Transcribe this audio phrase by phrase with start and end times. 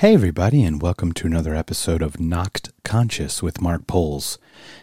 [0.00, 4.38] Hey, everybody, and welcome to another episode of Knocked Conscious with Mark Poles.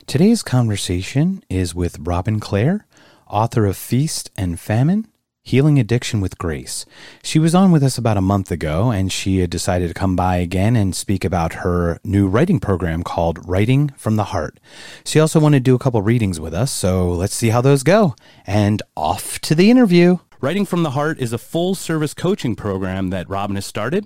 [0.06, 2.86] Today's conversation is with Robin Clare,
[3.28, 5.08] author of Feast and Famine
[5.42, 6.86] Healing Addiction with Grace.
[7.24, 10.16] She was on with us about a month ago, and she had decided to come
[10.16, 14.60] by again and speak about her new writing program called Writing from the Heart.
[15.04, 17.82] She also wanted to do a couple readings with us, so let's see how those
[17.82, 18.14] go.
[18.46, 20.20] And off to the interview.
[20.42, 24.06] Writing from the Heart is a full service coaching program that Robin has started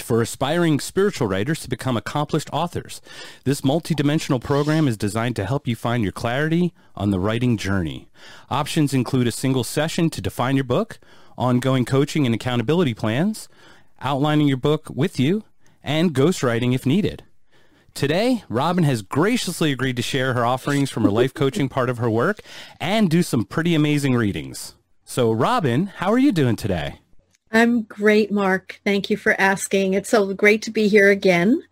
[0.00, 3.00] for aspiring spiritual writers to become accomplished authors.
[3.44, 8.08] This multidimensional program is designed to help you find your clarity on the writing journey.
[8.50, 10.98] Options include a single session to define your book,
[11.36, 13.48] ongoing coaching and accountability plans,
[14.00, 15.44] outlining your book with you,
[15.82, 17.24] and ghostwriting if needed.
[17.94, 21.98] Today, Robin has graciously agreed to share her offerings from her life coaching part of
[21.98, 22.40] her work
[22.80, 24.74] and do some pretty amazing readings.
[25.04, 26.98] So, Robin, how are you doing today?
[27.54, 28.80] I'm great, Mark.
[28.84, 29.94] Thank you for asking.
[29.94, 31.62] It's so great to be here again.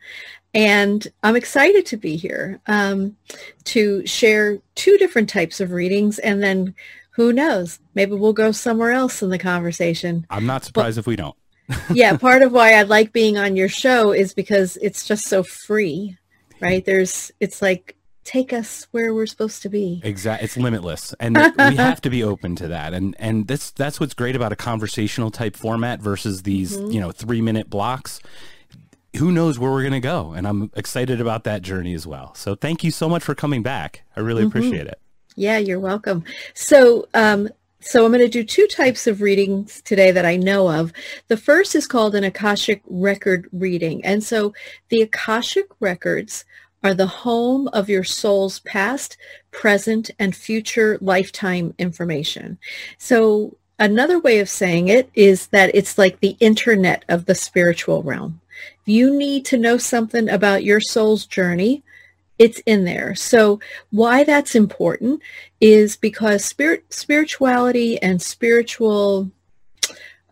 [0.54, 3.16] And I'm excited to be here um,
[3.64, 6.20] to share two different types of readings.
[6.20, 6.74] And then
[7.10, 10.24] who knows, maybe we'll go somewhere else in the conversation.
[10.30, 11.36] I'm not surprised but, if we don't.
[11.92, 15.42] yeah, part of why I like being on your show is because it's just so
[15.42, 16.16] free,
[16.60, 16.84] right?
[16.84, 20.00] There's, it's like take us where we're supposed to be.
[20.04, 20.44] Exactly.
[20.44, 21.14] It's limitless.
[21.18, 22.94] And we have to be open to that.
[22.94, 26.90] And and this that's what's great about a conversational type format versus these, mm-hmm.
[26.90, 28.20] you know, 3-minute blocks.
[29.18, 30.32] Who knows where we're going to go?
[30.32, 32.34] And I'm excited about that journey as well.
[32.34, 34.04] So thank you so much for coming back.
[34.16, 34.48] I really mm-hmm.
[34.58, 34.98] appreciate it.
[35.36, 36.24] Yeah, you're welcome.
[36.54, 37.48] So, um
[37.84, 40.92] so I'm going to do two types of readings today that I know of.
[41.26, 44.04] The first is called an Akashic record reading.
[44.04, 44.54] And so
[44.88, 46.44] the Akashic records
[46.82, 49.16] are the home of your soul's past,
[49.50, 52.58] present, and future lifetime information.
[52.98, 58.02] So another way of saying it is that it's like the internet of the spiritual
[58.02, 58.40] realm.
[58.82, 61.82] If you need to know something about your soul's journey,
[62.38, 63.14] it's in there.
[63.14, 65.22] So why that's important
[65.60, 69.30] is because spirit spirituality and spiritual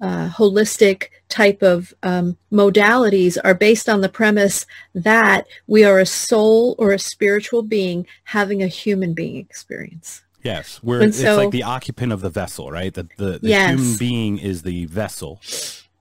[0.00, 6.06] uh, holistic type of um, modalities are based on the premise that we are a
[6.06, 10.22] soul or a spiritual being having a human being experience.
[10.42, 12.92] Yes, we're it's like the occupant of the vessel, right?
[12.92, 13.70] The the, the yes.
[13.70, 15.40] human being is the vessel.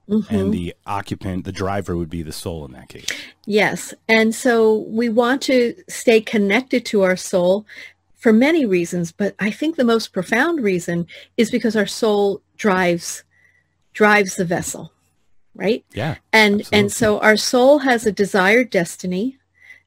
[0.09, 0.35] Mm-hmm.
[0.35, 3.05] And the occupant, the driver would be the soul in that case.
[3.45, 3.93] Yes.
[4.07, 7.67] And so we want to stay connected to our soul
[8.15, 11.05] for many reasons, but I think the most profound reason
[11.37, 13.23] is because our soul drives
[13.93, 14.91] drives the vessel
[15.55, 15.85] right?
[15.91, 16.79] Yeah and absolutely.
[16.79, 19.37] and so our soul has a desired destiny.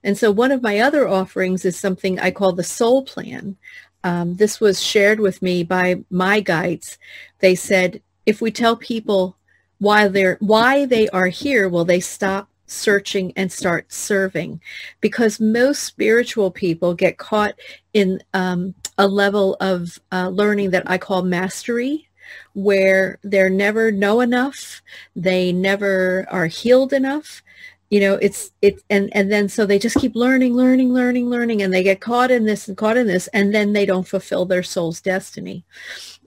[0.05, 3.57] And so one of my other offerings is something i call the soul plan.
[4.05, 6.99] Um, this was shared with me by my guides.
[7.39, 9.37] They said if we tell people
[9.79, 14.61] why they're why they are here will they stop searching and start serving?
[15.01, 17.55] Because most spiritual people get caught
[17.93, 22.09] in um, a level of uh, learning that i call mastery
[22.55, 24.83] where they're never know enough,
[25.17, 27.43] they never are healed enough.
[27.91, 31.61] You know, it's it and and then so they just keep learning, learning, learning, learning,
[31.61, 34.47] and they get caught in this and caught in this, and then they don't fulfill
[34.47, 35.65] their soul's destiny.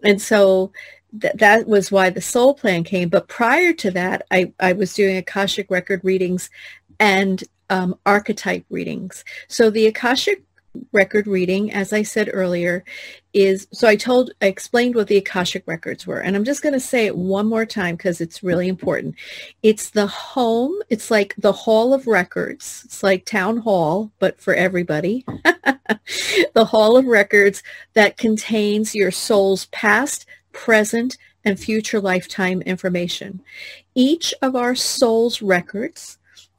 [0.03, 0.71] And so
[1.19, 3.09] th- that was why the soul plan came.
[3.09, 6.49] But prior to that, I, I was doing Akashic record readings
[6.99, 9.23] and um, archetype readings.
[9.47, 10.43] So the Akashic
[10.91, 12.83] record reading, as I said earlier,
[13.33, 16.73] is so I told I explained what the Akashic records were, and I'm just going
[16.73, 19.15] to say it one more time because it's really important.
[19.63, 20.73] It's the home.
[20.89, 22.83] It's like the hall of records.
[22.85, 25.25] It's like town hall, but for everybody.
[26.53, 27.63] the hall of records
[27.93, 33.41] that contains your soul's past, present, and future lifetime information.
[33.93, 36.17] Each of our soul's records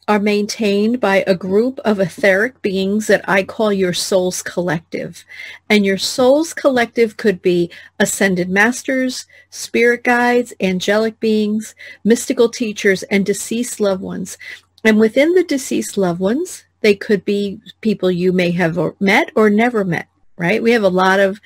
[0.08, 5.24] are maintained by a group of etheric beings that I call your soul's collective.
[5.68, 11.74] And your soul's collective could be ascended masters, spirit guides, angelic beings,
[12.04, 14.38] mystical teachers, and deceased loved ones.
[14.84, 19.50] And within the deceased loved ones, they could be people you may have met or
[19.50, 20.06] never met,
[20.38, 20.62] right?
[20.62, 21.40] We have a lot of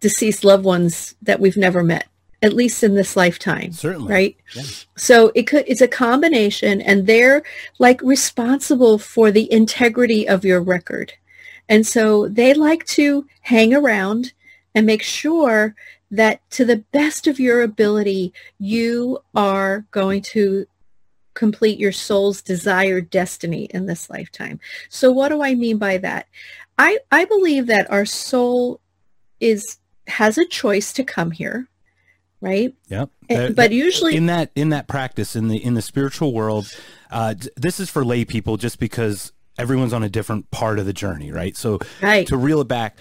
[0.00, 2.08] deceased loved ones that we've never met
[2.42, 3.72] at least in this lifetime.
[3.72, 4.12] Certainly.
[4.12, 4.36] Right.
[4.54, 4.62] Yeah.
[4.96, 7.42] So it could, it's a combination and they're
[7.78, 11.12] like responsible for the integrity of your record.
[11.68, 14.32] And so they like to hang around
[14.74, 15.74] and make sure
[16.10, 20.66] that to the best of your ability, you are going to
[21.34, 24.60] complete your soul's desired destiny in this lifetime.
[24.88, 26.28] So what do I mean by that?
[26.78, 28.80] I, I believe that our soul
[29.40, 31.68] is has a choice to come here
[32.46, 32.72] right?
[32.88, 33.10] Yep.
[33.28, 36.66] And- There- but usually, in that in that practice in the in the spiritual world
[37.10, 40.92] uh, this is for lay people just because everyone's on a different part of the
[40.92, 42.26] journey right so Right.
[42.28, 42.96] to reel it back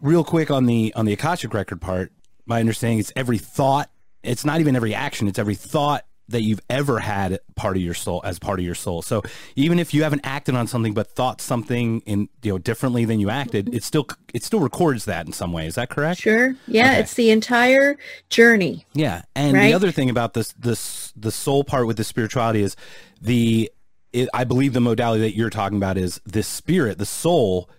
[0.00, 2.12] real quick on the on the akashic record part
[2.46, 3.90] my understanding is every thought
[4.22, 7.94] it's not even every action it's every thought that you've ever had part of your
[7.94, 9.22] soul as part of your soul so
[9.56, 13.20] even if you haven't acted on something but thought something in you know differently than
[13.20, 16.54] you acted it still it still records that in some way is that correct sure,
[16.66, 17.00] yeah, Okay.
[17.00, 17.96] it's the entire
[18.28, 18.86] journey.
[18.94, 19.66] yeah, and Right?
[19.68, 22.76] the other thing about this this the soul part with the spirituality is
[23.20, 23.70] the
[24.12, 27.70] it, I believe the modality that you're talking about is the spirit, the soul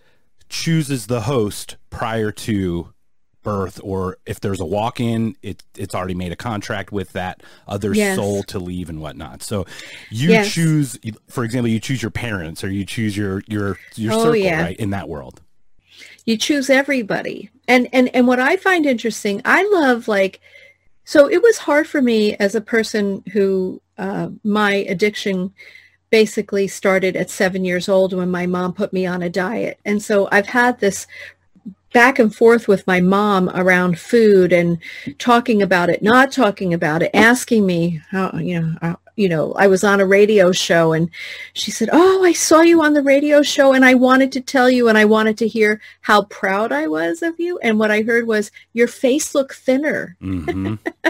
[0.50, 2.94] chooses the host prior to
[3.44, 7.94] birth or if there's a walk-in it it's already made a contract with that other
[7.94, 8.16] Yes.
[8.16, 9.66] soul to leave and whatnot so
[10.10, 10.54] you Yes.
[10.54, 14.36] choose for example you choose your parents or you choose your your your Oh, circle
[14.42, 14.62] yeah.
[14.64, 15.42] right in that world
[16.26, 20.40] you choose everybody and and and what i find interesting i love like
[21.04, 25.52] so it was hard for me as a person who uh, my addiction
[26.12, 30.02] basically started at seven years old when my mom put me on a diet and
[30.04, 31.08] so i've had this
[31.94, 34.78] back and forth with my mom around food and
[35.18, 39.54] talking about it not talking about it asking me how you know how, you know
[39.54, 41.10] i was on a radio show and
[41.54, 44.70] she said oh i saw you on the radio show and i wanted to tell
[44.70, 47.60] you and i wanted to hear how proud i was of you.
[47.60, 50.16] And what i heard was your face looked thinner.
[50.22, 50.76] Hmm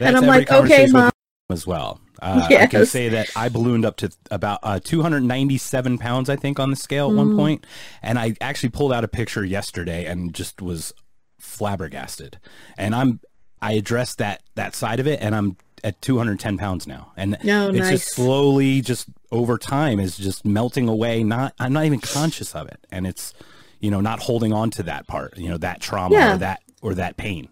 [0.00, 1.12] and i'm like okay mom.
[1.50, 2.00] as well.
[2.22, 6.60] Uh, I can say that I ballooned up to about uh, 297 pounds, I think,
[6.60, 7.16] on the scale at Mm.
[7.16, 7.66] one point,
[8.00, 10.92] and I actually pulled out a picture yesterday and just was
[11.38, 12.38] flabbergasted.
[12.78, 13.20] And I'm
[13.60, 17.68] I addressed that that side of it, and I'm at 210 pounds now, and No,
[17.70, 17.90] it's nice.
[17.90, 21.22] just slowly, just over time, is just melting away.
[21.24, 23.34] Not I'm not even conscious of it, and it's
[23.80, 26.34] you know not holding on to that part, you know, that trauma Yeah.
[26.34, 27.48] or that or that pain.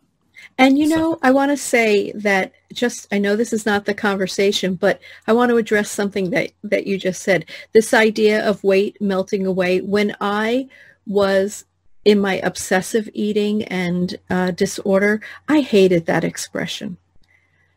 [0.59, 3.95] And you know, I want to say that just I know this is not the
[3.95, 7.47] conversation, but I want to address something that that you just said.
[7.73, 9.81] This idea of weight melting away.
[9.81, 10.69] When I
[11.07, 11.65] was
[12.05, 16.97] in my obsessive eating and uh, disorder, I hated that expression.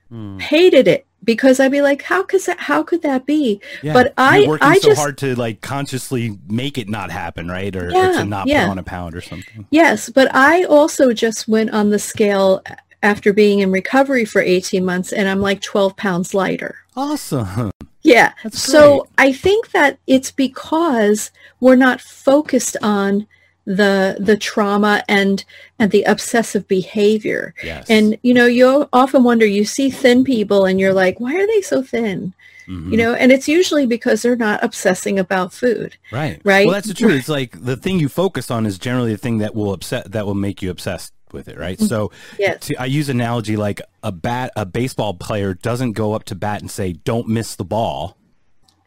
[0.10, 0.40] Hmm.
[0.40, 2.60] Hated it because I'd be like, how could that?
[2.60, 3.62] How could that be?
[3.82, 7.12] Yeah, But I- you're working I so just- hard to like consciously make it not
[7.12, 7.76] happen, right?
[7.76, 8.66] Or, or Yeah, to not yeah.
[8.66, 9.66] put on a pound or something.
[9.70, 12.62] Yes, but I also just went on the scale
[13.02, 16.76] after being in recovery for 18 months, and I'm like 12 pounds lighter.
[16.96, 17.72] Awesome.
[18.02, 18.34] Yeah.
[18.52, 19.08] So.
[19.18, 23.28] I think that it's because we're not focused on
[23.66, 25.44] the the trauma and
[25.80, 27.54] and the obsessive behavior.
[27.64, 27.90] Yes.
[27.90, 31.48] And you know, you often wonder you see thin people and you're like, why are
[31.48, 32.34] they so thin?
[32.68, 32.92] Mhm.
[32.92, 35.98] You know, and it's usually because they're not obsessing about food.
[36.12, 36.40] right.
[36.46, 36.66] right?
[36.66, 37.20] Well, that's the truth.
[37.20, 40.26] It's like the thing you focus on is generally the thing that will upset that
[40.26, 41.80] will make you obsessed with it, right?
[41.80, 42.68] So Yes.
[42.68, 46.62] to, I use analogy like a bat a baseball player doesn't go up to bat
[46.62, 48.18] and say don't miss the ball.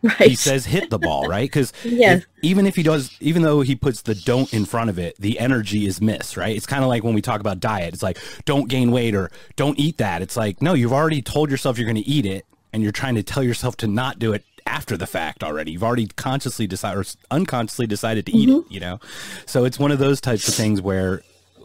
[0.07, 0.29] Right.
[0.31, 1.49] He says hit the ball, right?
[1.49, 1.73] Because
[2.43, 5.39] even if he does, even though he puts the don't in front of it, the
[5.39, 6.57] energy is miss, right?
[6.57, 7.95] It's kind of like when we talk about diet.
[7.95, 10.23] It's like don't gain weight or don't eat that.
[10.23, 13.15] It's like no, you've already told yourself you're going to eat it, and you're trying
[13.17, 15.73] to tell yourself to not do it after the fact already.
[15.73, 18.67] You've already consciously decided or unconsciously decided to eat Mm-hmm.
[18.69, 18.73] it.
[18.73, 19.01] You know,
[19.47, 21.23] so it's one of those types of things where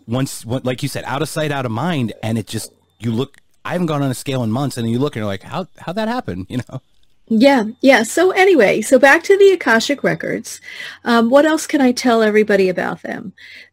[0.08, 3.38] once, like you said, out of sight, out of mind, and it just you look.
[3.64, 5.68] I haven't gone on a scale in months, and you look and you're like, how
[5.78, 6.48] how'd that happen?
[6.50, 6.82] You know.
[7.34, 8.04] Yeah, yeah.
[8.04, 10.60] So anyway, so back to the Akashic records.
[11.06, 13.32] Um, what else can I tell everybody about them?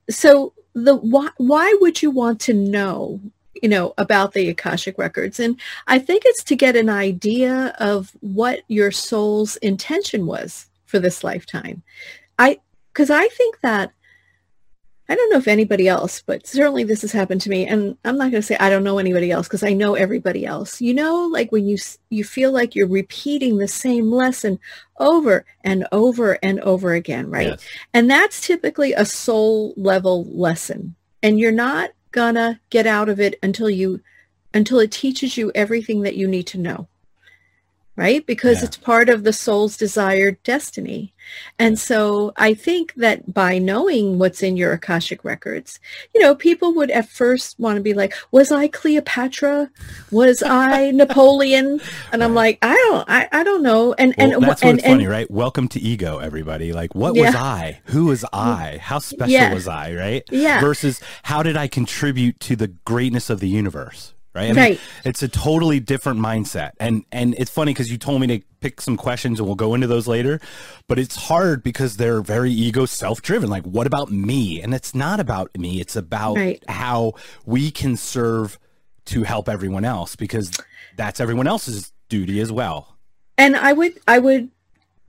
[0.09, 3.21] So the why, why would you want to know,
[3.61, 5.41] you know, about the Akashic records?
[5.41, 11.00] And I think it's to get an idea of what your soul's intention was for
[11.00, 11.83] this lifetime.
[12.38, 12.61] I
[12.93, 13.91] because I think that
[15.11, 17.67] I don't know if anybody else, but certainly this has happened to me.
[17.67, 20.45] And I'm not going to say I don't know anybody else because I know everybody
[20.45, 20.83] else.
[20.83, 21.79] You know, like when you
[22.11, 24.59] you feel like you're repeating the same lesson
[24.99, 27.49] over and over and over again, right?
[27.49, 27.65] Yes.
[27.95, 30.95] And that's typically a soul level lesson.
[31.23, 34.00] And you're not gonna get out of it until you
[34.53, 36.88] until it teaches you everything that you need to know.
[37.99, 38.25] Right?
[38.25, 38.67] Because Yeah.
[38.67, 41.12] it's part of the soul's desired destiny.
[41.59, 45.81] And so I think that by knowing what's in your Akashic records,
[46.14, 49.69] you know, people would at first want to be like, was I Cleopatra?
[50.12, 51.81] Was I Napoleon?
[52.12, 53.95] And I'm like, I don't, I, I don't know.
[53.95, 55.28] And, Well, and, that's and, what's and, funny, right?
[55.28, 56.73] Welcome to ego, everybody.
[56.73, 57.81] Like, what was I?
[57.87, 58.78] Who was I?
[58.81, 59.52] How special Yeah.
[59.52, 59.93] was I?
[59.95, 60.23] Right?
[60.31, 60.61] Yeah.
[60.61, 64.14] Versus, how did I contribute to the greatness of the universe?
[64.35, 64.45] Right.
[64.45, 64.81] I mean, Right.
[65.05, 68.81] It's a totally different mindset, and and it's funny because you told me to pick
[68.81, 70.41] some questions, and we'll go into those later.
[70.87, 73.49] But it's hard because they're very ego, self-driven.
[73.49, 74.61] Like, what about me?
[74.61, 75.81] And it's not about me.
[75.81, 76.63] It's about Right.
[76.69, 77.15] how
[77.47, 78.59] we can serve
[79.07, 80.51] to help everyone else because
[80.97, 82.97] that's everyone else's duty as well.
[83.39, 84.51] And I would I would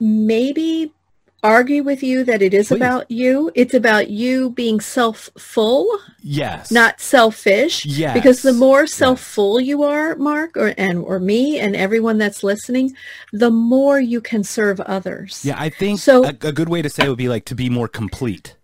[0.00, 0.92] maybe
[1.42, 2.76] argue with you that it is Please.
[2.76, 3.50] about you.
[3.54, 6.70] It's about you being self-full, Yes.
[6.70, 7.84] not selfish.
[7.86, 8.14] Yes.
[8.14, 12.94] Because the more self-full you are, Mark, or and or me and everyone that's listening,
[13.32, 15.44] the more you can serve others.
[15.44, 17.54] Yeah, I think So- a, a good way to say it would be like to
[17.54, 18.56] be more complete.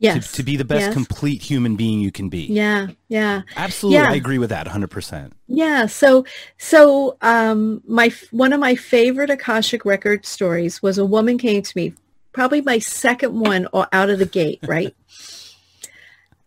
[0.00, 0.32] Yes.
[0.32, 0.92] To, to be the best Yes.
[0.92, 2.40] complete human being you can be.
[2.46, 2.88] Yeah.
[3.08, 3.42] Yeah.
[3.56, 4.00] Absolutely.
[4.02, 4.10] Yeah.
[4.10, 5.30] I agree with that 100%.
[5.46, 6.24] Yeah, so
[6.58, 11.72] so um my one of my favorite Akashic record stories was a woman came to
[11.76, 11.94] me,
[12.34, 14.94] probably my second one o- out of the gate, right?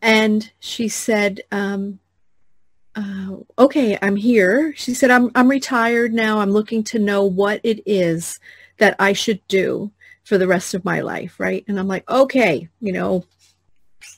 [0.02, 2.00] and she said, um,
[2.96, 6.40] uh, "Okay, I'm here." She said, "I'm I'm retired now.
[6.40, 8.40] I'm looking to know what it is
[8.78, 9.92] that I should do
[10.24, 13.26] for the rest of my life, right?" And I'm like, "Okay, you know."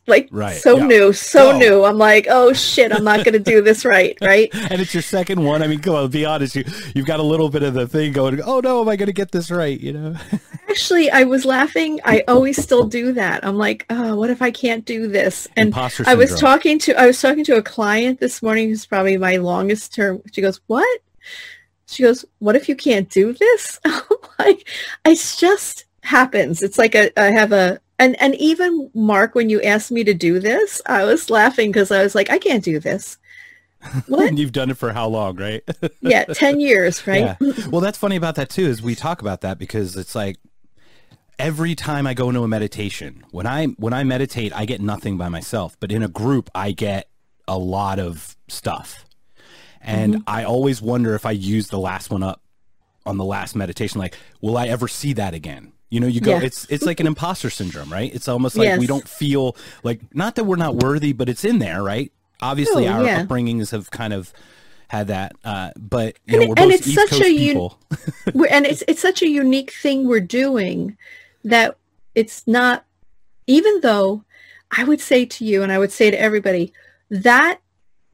[0.10, 0.86] Like Right, so yeah.
[0.86, 1.58] new, so Go.
[1.60, 1.86] new.
[1.86, 4.50] I'm like, oh shit, I'm not going to do this right, right?
[4.54, 5.62] And it's your second one.
[5.62, 6.56] I mean, come on, be honest.
[6.56, 9.08] You, you've got a little bit of the thing going, oh no, am I going
[9.08, 9.80] to get this right?
[9.80, 10.16] You know?
[10.70, 12.00] Actually, I was laughing.
[12.04, 13.46] I always still do that.
[13.46, 15.48] I'm like, oh, what if I can't do this?
[15.56, 15.74] And
[16.06, 19.38] I was talking to I was talking to a client this morning who's probably my
[19.38, 20.22] longest term.
[20.32, 21.02] She goes, "What?"
[21.88, 24.02] She goes, "What if you can't do this?" I'm
[24.38, 24.68] like,
[25.06, 26.62] "It's just happens.
[26.62, 30.14] It's like a, I have a and and even Mark, when you asked me to
[30.14, 33.18] do this, I was laughing because I was like, I can't do this.
[34.08, 34.28] What?
[34.28, 35.64] And you've done it for how long, right?
[36.02, 37.38] yeah, ten years, right?
[37.40, 37.54] Yeah.
[37.70, 38.66] Well, that's funny about that too.
[38.66, 40.38] Is we talk about that because it's like
[41.38, 45.18] every time I go into a meditation, when I when I meditate, I get nothing
[45.18, 47.10] by myself, but in a group, I get
[47.48, 49.06] a lot of stuff,
[49.82, 50.24] and Mm-hmm.
[50.28, 52.42] I always wonder if I use the last one up
[53.06, 55.72] on the last meditation, like, will I ever see that again?
[55.90, 56.32] You know, you go.
[56.38, 56.44] Yeah.
[56.44, 58.14] It's it's like an imposter syndrome, right?
[58.14, 61.60] It's almost like we don't feel like not that we're not worthy, but it's in
[61.60, 62.12] there, right?
[62.42, 63.24] Obviously, Oh, our yeah.
[63.26, 64.32] upbringings have kind of
[64.88, 67.28] had that, uh, but you know, And- we're and both it's East such Coast a
[67.28, 67.80] un- people.
[68.34, 70.96] we're, and it's it's such a unique thing we're doing
[71.44, 71.76] that
[72.16, 72.86] it's not
[73.48, 74.24] even though
[74.72, 76.72] I would say to you and I would say to everybody
[77.10, 77.60] that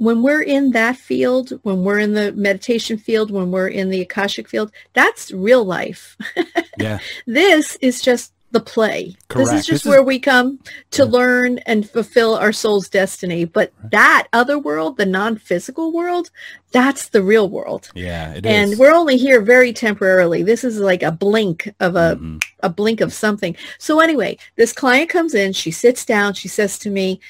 [0.05, 4.01] when we're in that field, when we're in the meditation field, when we're in the
[4.01, 6.15] Akashic field, that's real life.
[6.79, 6.99] yeah.
[7.25, 9.15] This is just the play.
[9.27, 9.49] Correct.
[9.51, 10.59] This is just This is- where we come
[10.91, 13.43] to learn and fulfill our soul's destiny.
[13.43, 16.29] But that other world, the non-physical world,
[16.71, 18.79] that's the real world Yeah, it and is.
[18.79, 22.43] we're only here very temporarily this is like a blink of a Mhm.
[22.61, 26.77] a blink of something so anyway this client comes in she sits down she says
[26.79, 27.21] to me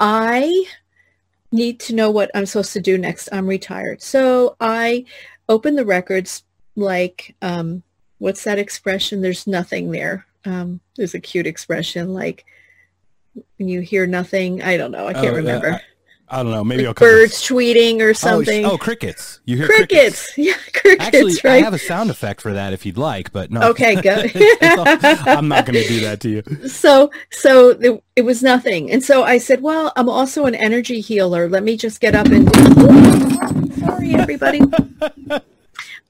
[0.00, 0.64] i
[1.52, 3.28] need to know what i'm supposed to do next.
[3.32, 4.02] I'm retired.
[4.02, 5.04] So i
[5.48, 6.44] open the records
[6.76, 7.82] like um
[8.18, 9.20] what's that expression?
[9.22, 10.26] There's nothing there.
[10.44, 12.44] Um there's a cute expression like
[13.58, 14.62] when you hear nothing.
[14.62, 15.06] I don't know.
[15.06, 15.80] I can't Oh, remember
[16.30, 16.62] I, don't know.
[16.64, 19.40] Maybe I'll Like birds tweeting or Oh, something Oh, crickets.
[19.44, 20.32] You hear crickets.
[20.36, 23.50] yeah crickets Actually, right I have a sound effect for that if you'd like, but
[23.50, 23.62] no.
[23.70, 24.30] Okay, good.
[24.62, 24.84] All-
[25.28, 26.68] I'm not going to do that to you.
[26.68, 31.00] so so it, it was nothing and so i said well i'm also an energy
[31.00, 32.48] healer let me just get up and
[33.78, 34.60] sorry everybody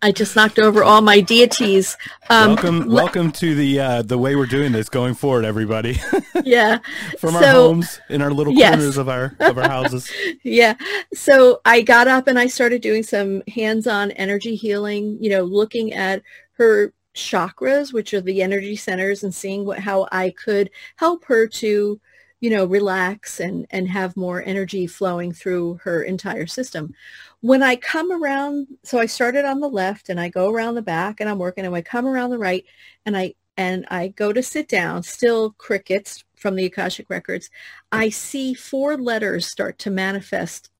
[0.02, 1.96] i just knocked over all my deities
[2.30, 5.98] um welcome, welcome to the uh, the way we're doing this going forward, everybody.
[6.44, 6.78] yeah
[7.18, 8.70] From our homes in our little Yes.
[8.76, 10.10] corners of our of our houses.
[10.42, 10.74] yeah
[11.12, 15.92] so i got up and i started doing some hands-on energy healing you know looking
[15.92, 21.24] at her chakras which are the energy centers and seeing what how i could help
[21.24, 22.00] her to
[22.40, 26.94] you know relax and and have more energy flowing through her entire system
[27.40, 30.82] when i come around so i started on the left and i go around the
[30.82, 32.64] back and i'm working and i come around the right
[33.06, 37.50] and i and i go to sit down still crickets from the akashic records
[37.92, 40.70] I see four letters start to manifest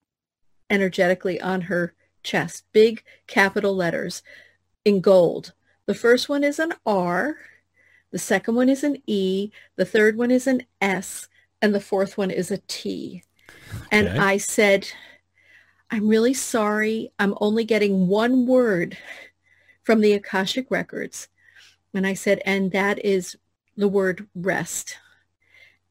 [0.69, 4.23] energetically on her chest, big capital letters
[4.85, 5.53] in gold.
[5.87, 7.37] The first one is an R,
[8.11, 11.29] the second one is an E, the third one is an S,
[11.61, 13.23] and the fourth one is a T.
[13.91, 14.89] And I said,
[15.91, 17.11] I'm really sorry.
[17.19, 18.97] I'm only getting one word
[19.83, 21.29] from the Akashic Records.
[21.93, 23.37] And I said, and that is
[23.77, 24.99] the word rest.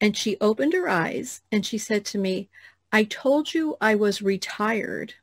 [0.00, 2.48] And she opened her eyes and she said to me,
[2.92, 5.14] I told you I was retired,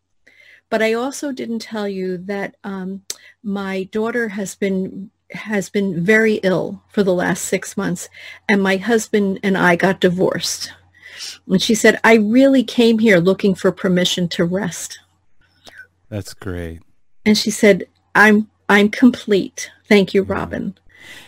[0.70, 3.04] but I also didn't tell you that um,
[3.44, 8.08] my daughter has been has been very ill for the last six months,
[8.48, 10.72] and my husband and I got divorced.
[11.48, 15.00] And she said, I really came here looking for permission to rest.
[16.10, 16.82] That's great.
[17.26, 19.72] And she said, I'm I'm complete.
[19.88, 20.30] Thank you, mm.
[20.30, 20.78] Robin.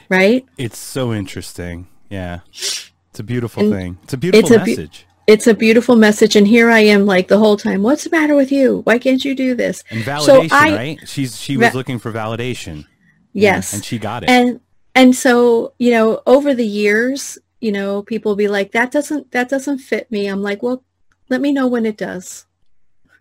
[0.10, 0.46] Right?
[0.58, 1.88] It's so interesting.
[2.10, 2.40] Yeah.
[2.52, 3.98] It's a beautiful And thing.
[4.04, 5.06] It's a beautiful it's a message.
[5.28, 8.36] it's a beautiful message and here i am like the whole time what's the matter
[8.36, 11.70] with you why can't you do this and validation so I, right she's she was
[11.70, 12.86] va- looking for validation
[13.34, 14.60] yes and she got it and
[14.96, 19.50] and so you know over the years you know people be like that doesn't that
[19.50, 20.84] doesn't fit me i'm like well
[21.30, 22.46] let me know when it does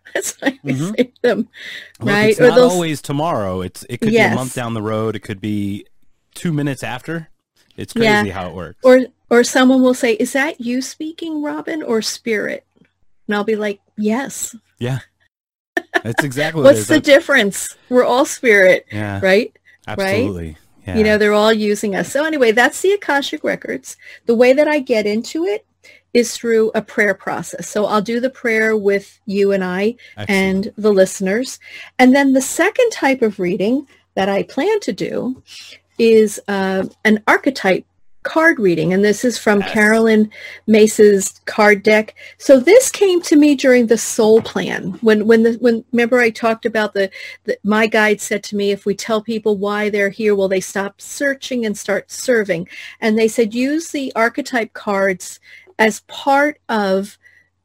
[0.13, 0.91] that's what I mm-hmm.
[0.95, 1.49] say to them,
[1.99, 2.29] Look, right?
[2.29, 3.61] It's or not always tomorrow.
[3.61, 4.29] It's it could yes.
[4.29, 5.15] be a month down the road.
[5.15, 5.85] It could be
[6.33, 7.29] two minutes after.
[7.77, 8.33] It's crazy yeah.
[8.33, 8.79] how it works.
[8.83, 12.65] Or or someone will say, "Is that you speaking, Robin, or spirit?"
[13.27, 14.99] And I'll be like, "Yes." Yeah.
[16.03, 17.77] That's exactly What's the difference?
[17.89, 19.19] We're all spirit, yeah.
[19.21, 19.55] right?
[19.87, 20.47] Absolutely.
[20.47, 20.57] Right?
[20.89, 20.97] Yeah.
[20.97, 22.11] You know, they're all using us.
[22.11, 23.97] So anyway, that's the Akashic Records.
[24.25, 25.65] The way that I get into it
[26.13, 27.69] is through a prayer process.
[27.69, 30.29] So I'll do the prayer with you and I Excellent.
[30.29, 31.59] and the listeners.
[31.99, 35.41] And then the second type of reading that I plan to do
[35.99, 37.85] is uh, an archetype
[38.23, 39.71] card reading and this is from yes.
[39.71, 40.31] Carolyn
[40.67, 42.15] Myss's card deck.
[42.37, 46.29] So this came to me during the soul plan when when the when remember I
[46.29, 47.09] talked about the,
[47.45, 50.59] the my guide said to me if we tell people why they're here will they
[50.59, 52.67] stop searching and start serving
[52.99, 55.39] and they said use the archetype cards
[55.77, 57.17] as part of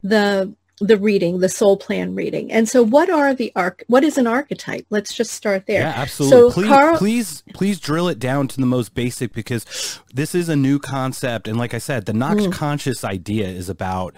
[0.03, 2.51] the the reading, the soul plan reading.
[2.51, 4.87] And so what are the arc what is an archetype?
[4.91, 5.81] Let's just start there.
[5.81, 6.39] Yeah, absolutely.
[6.39, 10.49] So please Carl- please please drill it down to the most basic because this is
[10.49, 12.53] a new concept and like I said, the Knocked mm.
[12.53, 14.15] conscious idea is about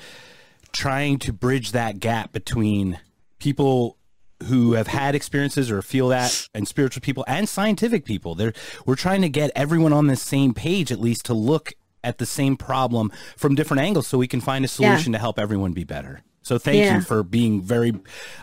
[0.72, 2.98] trying to bridge that gap between
[3.38, 3.96] people
[4.44, 8.34] who have had experiences or feel that and spiritual people and scientific people.
[8.34, 8.52] They're,
[8.84, 11.72] we're trying to get everyone on the same page at least to look
[12.04, 15.18] at the same problem from different angles so we can find a solution yeah.
[15.18, 16.20] to help everyone be better.
[16.46, 16.94] So thank yeah.
[16.94, 17.92] you for being very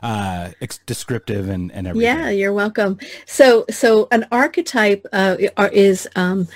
[0.01, 0.50] uh,
[0.86, 2.17] descriptive and, and everything.
[2.17, 3.00] Yeah, you're welcome.
[3.25, 5.37] So so an archetype uh,
[5.72, 6.50] is um,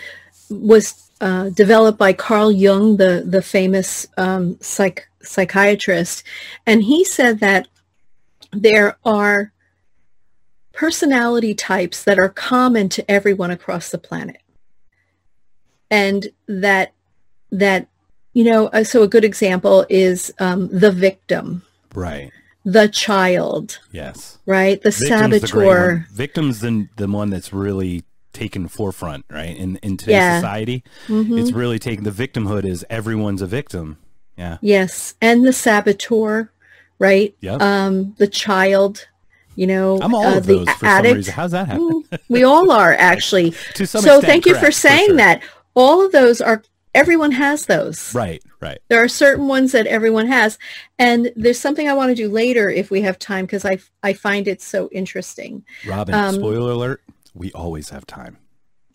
[0.49, 6.25] was uh, developed by Carl Jung, the the famous um, psych psychiatrist,
[6.65, 7.69] and he said that
[8.51, 9.53] there are
[10.73, 14.41] personality types that are common to everyone across the planet,
[15.89, 16.91] and that
[17.53, 17.87] that
[18.37, 21.63] you know, uh, so a good example is um, the victim.
[21.95, 22.31] Right.
[22.65, 23.79] The child.
[23.91, 24.37] Yes.
[24.45, 24.79] Right.
[24.79, 26.05] The Victim's saboteur.
[26.11, 29.57] The Victim's the, the one that's really taken forefront, right?
[29.57, 30.37] In, in today's yeah.
[30.39, 31.35] society, mm-hmm.
[31.35, 33.97] it's really taken the victimhood is everyone's a victim.
[34.37, 34.59] Yeah.
[34.61, 35.15] Yes.
[35.19, 36.51] And the saboteur,
[36.99, 37.35] right?
[37.41, 37.59] Yep.
[37.59, 39.07] Um, the child,
[39.55, 41.09] you know, I'm all uh, of the those for addict.
[41.09, 41.33] some reason.
[41.33, 42.03] How's that happen?
[42.03, 43.55] Mm, we all are actually.
[43.73, 45.17] to some so extent, thank you for saying for sure.
[45.17, 45.41] that.
[45.73, 46.61] All of those are
[46.97, 48.13] everyone has those.
[48.13, 48.79] Right, right.
[48.87, 50.57] There are certain ones that everyone has.
[50.97, 54.13] And there's something I want to do later if we have time because I, I
[54.13, 55.63] find it so interesting.
[55.85, 57.01] Robin, um, spoiler alert,
[57.33, 58.37] we always have time.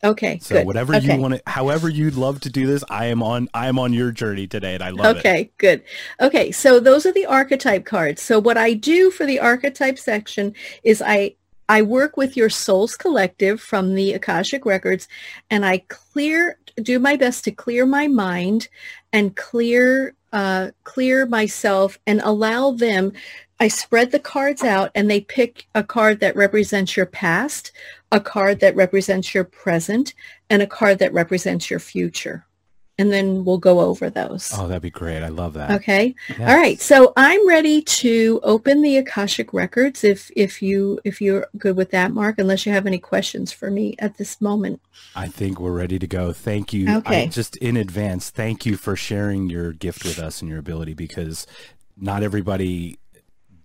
[0.04, 0.40] Okay.
[0.40, 0.66] So good.
[0.66, 1.14] whatever okay.
[1.14, 3.92] you want to, however you'd love to do this, I am on, I am on
[3.92, 5.32] your journey today and I love okay, it.
[5.32, 5.82] Okay, good.
[6.20, 6.50] Okay.
[6.50, 8.20] So those are the archetype cards.
[8.20, 11.36] So what I do for the archetype section is I,
[11.68, 15.06] I work with your Souls Collective from the Akashic Records
[15.48, 18.68] and I clear do my best to clear my mind
[19.12, 23.12] and clear uh, clear myself and allow them.
[23.60, 27.72] I spread the cards out and they pick a card that represents your past,
[28.10, 30.14] a card that represents your present,
[30.48, 32.46] and a card that represents your future
[32.98, 34.52] and then we'll go over those.
[34.56, 35.22] Oh, that'd be great.
[35.22, 35.70] I love that.
[35.70, 36.14] Okay.
[36.28, 36.40] Yes.
[36.40, 36.80] All right.
[36.80, 41.90] So I'm ready to open the Akashic records if if you if you're good with
[41.90, 44.80] that, Mark, unless you have any questions for me at this moment.
[45.14, 46.32] I think we're ready to go.
[46.32, 46.96] Thank you.
[46.98, 47.24] Okay.
[47.24, 50.94] I, just in advance, thank you for sharing your gift with us and your ability
[50.94, 51.46] because
[51.96, 52.98] not everybody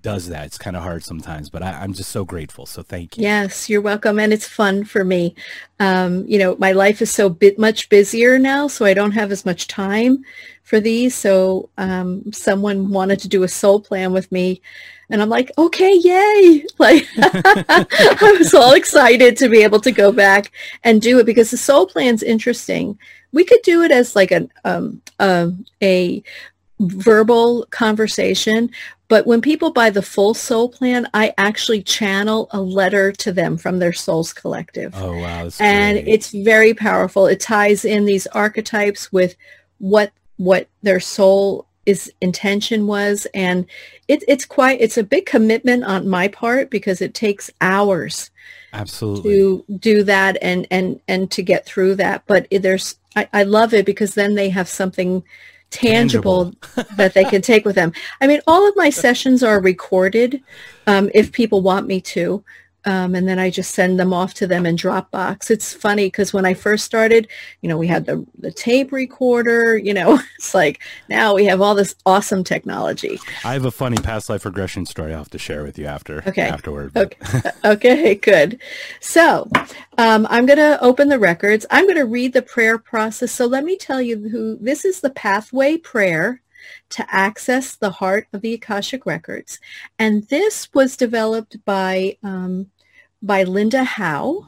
[0.02, 0.46] does that.
[0.46, 2.66] It's kind of hard sometimes, but I, am just so grateful.
[2.66, 3.24] So thank you.
[3.24, 4.20] Yes, you're welcome.
[4.20, 5.36] And it's fun for me.
[5.80, 9.32] Um, you know, my life is so bit much busier now, so I don't have
[9.32, 10.24] as much time
[10.64, 11.16] for these.
[11.16, 14.62] So um, someone wanted to do a soul plan with me.
[15.10, 16.66] And I'm like, okay, yay.
[16.80, 20.52] Like I was all excited to be able to go back
[20.84, 23.00] and do it because the soul plan's interesting.
[23.32, 25.50] We could do it as like an, um, uh,
[25.82, 26.24] a
[26.80, 28.70] verbal conversation,
[29.08, 33.58] but when people buy the full soul plan, I actually channel a letter to them
[33.58, 34.94] from their souls collective.
[34.96, 35.50] Oh wow.
[35.60, 36.08] and great.
[36.08, 37.26] it's very powerful.
[37.26, 39.36] It ties in these archetypes with
[39.80, 43.66] what what their soul is intention was and
[44.10, 48.30] it, it's quite it's a big commitment on my part because it takes hours
[48.74, 53.44] absolutely to do that and and and to get through that but there's I, I
[53.44, 55.24] love it because then they have something
[55.70, 56.54] tangible,
[56.96, 57.92] that they can take with them.
[58.22, 60.42] I mean, all of my sessions are recorded
[60.88, 62.44] um, if people want me to.
[62.88, 65.52] Um, and then I just send them off to them in Dropbox.
[65.52, 67.28] It's funny because when I first started,
[67.62, 71.60] you know, we had the, the tape recorder, you know, it's like now we have
[71.60, 73.20] all this awesome technology.
[73.44, 76.24] I have a funny past life regression story I'll have to share with you after
[76.26, 76.44] okay.
[76.44, 76.96] afterward.
[76.96, 77.18] Okay.
[77.66, 78.62] okay, good.
[79.02, 79.50] So
[79.98, 81.66] um, I'm going to open the records.
[81.70, 83.34] I'm going to read the prayer process.
[83.34, 86.42] So let me tell you who this is the pathway prayer
[86.90, 89.60] to access the heart of the Akashic Records.
[90.00, 92.68] And this was developed by um,
[93.22, 94.46] by Linda Howe.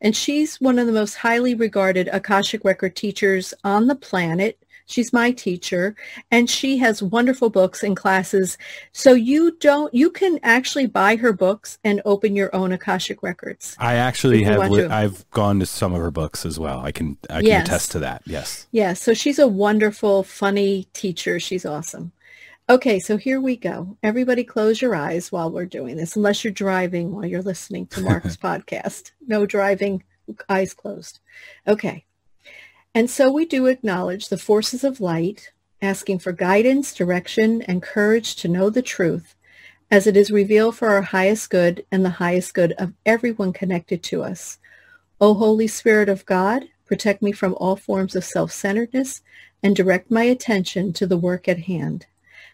[0.00, 4.58] And she's one of the most highly regarded Akashic Record teachers on the planet.
[4.86, 5.94] She's my teacher
[6.32, 8.58] and she has wonderful books and classes.
[8.92, 13.76] So you don't, you can actually buy her books and open your own Akashic records.
[13.78, 16.80] I actually have, li- I've gone to some of her books as well.
[16.80, 17.68] I can, I can yes.
[17.68, 18.22] attest to that.
[18.26, 18.66] Yes.
[18.72, 18.94] Yeah.
[18.94, 21.38] So she's a wonderful, funny teacher.
[21.38, 22.10] She's awesome.
[22.70, 23.96] Okay, so here we go.
[24.00, 28.00] Everybody close your eyes while we're doing this, unless you're driving while you're listening to
[28.00, 29.10] Mark's podcast.
[29.26, 30.04] No driving,
[30.48, 31.18] eyes closed.
[31.66, 32.04] Okay.
[32.94, 35.50] And so we do acknowledge the forces of light,
[35.82, 39.34] asking for guidance, direction, and courage to know the truth
[39.90, 44.00] as it is revealed for our highest good and the highest good of everyone connected
[44.04, 44.60] to us.
[45.20, 49.22] O Holy Spirit of God, protect me from all forms of self-centeredness
[49.60, 52.06] and direct my attention to the work at hand.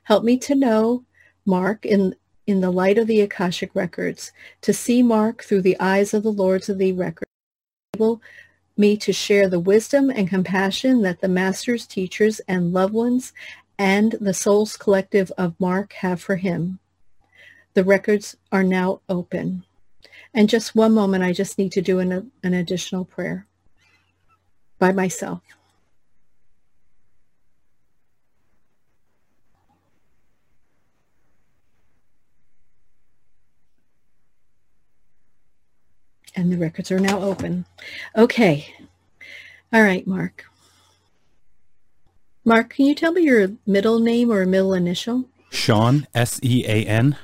[0.07, 1.05] Help me to know
[1.45, 2.15] Mark in,
[2.47, 6.31] in the light of the Akashic records, to see Mark through the eyes of the
[6.31, 7.29] Lords of the records.
[7.93, 8.23] Enable
[8.77, 13.33] me to share the wisdom and compassion that the masters, teachers, and loved ones
[13.81, 16.79] and the souls collective of Mark have for him.
[17.75, 19.65] The records are now open.
[20.33, 23.49] And just one moment, I just need to do an, an additional prayer
[24.79, 25.43] by myself.
[36.37, 37.65] And the records are now open.
[38.15, 38.73] Okay.
[39.73, 40.45] All right, Mark.
[42.45, 45.25] Mark, can you tell me your middle name or middle initial?
[45.51, 47.17] Sean, S-E-A-N.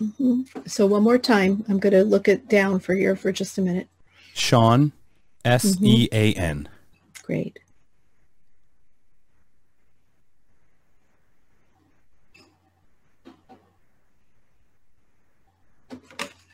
[0.00, 0.42] Mm-hmm.
[0.66, 1.64] So one more time.
[1.68, 3.88] I'm going to look it down for you for just a minute.
[4.34, 4.92] Sean,
[5.44, 6.68] S-E-A-N.
[6.68, 7.26] Mm-hmm.
[7.26, 7.58] Great.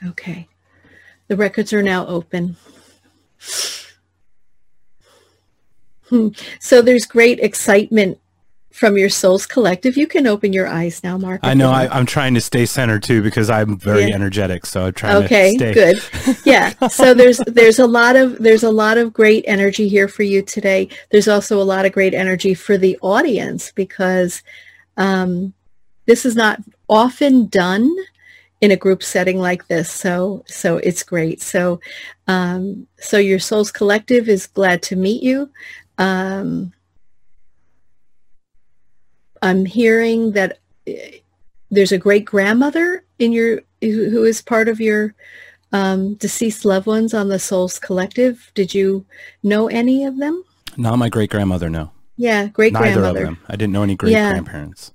[0.06, 0.48] Okay.
[1.28, 2.56] The records are now open.
[6.08, 6.28] Hmm.
[6.60, 8.18] So there's great excitement
[8.76, 9.96] from your Souls Collective.
[9.96, 11.40] You can open your eyes now, Mark.
[11.42, 11.70] I know.
[11.70, 14.14] I, am trying to stay centered too because I'm very yeah.
[14.14, 14.66] energetic.
[14.66, 15.72] So I'm trying okay, to stay.
[15.72, 16.36] good.
[16.44, 16.74] Yeah.
[16.88, 20.42] So there's there's a lot of there's a lot of great energy here for you
[20.42, 20.88] today.
[21.10, 24.42] There's also a lot of great energy for the audience because
[24.98, 25.54] um,
[26.04, 27.90] this is not often done
[28.60, 29.90] in a group setting like this.
[29.90, 31.42] So, so it's great.
[31.42, 31.80] So,
[32.26, 35.50] um, so your Souls Collective is glad to meet you.
[35.98, 36.72] Um,
[39.42, 41.18] I'm hearing that eh,
[41.70, 45.14] there's a great grandmother in your who is part of your
[45.72, 48.50] um, deceased loved ones on the Souls Collective.
[48.54, 49.04] Did you
[49.42, 50.42] know any of them?
[50.76, 51.68] Not my great grandmother.
[51.68, 51.90] No.
[52.16, 53.02] Yeah, great grandmother.
[53.02, 53.38] Neither of them.
[53.48, 54.92] I didn't know any great grandparents.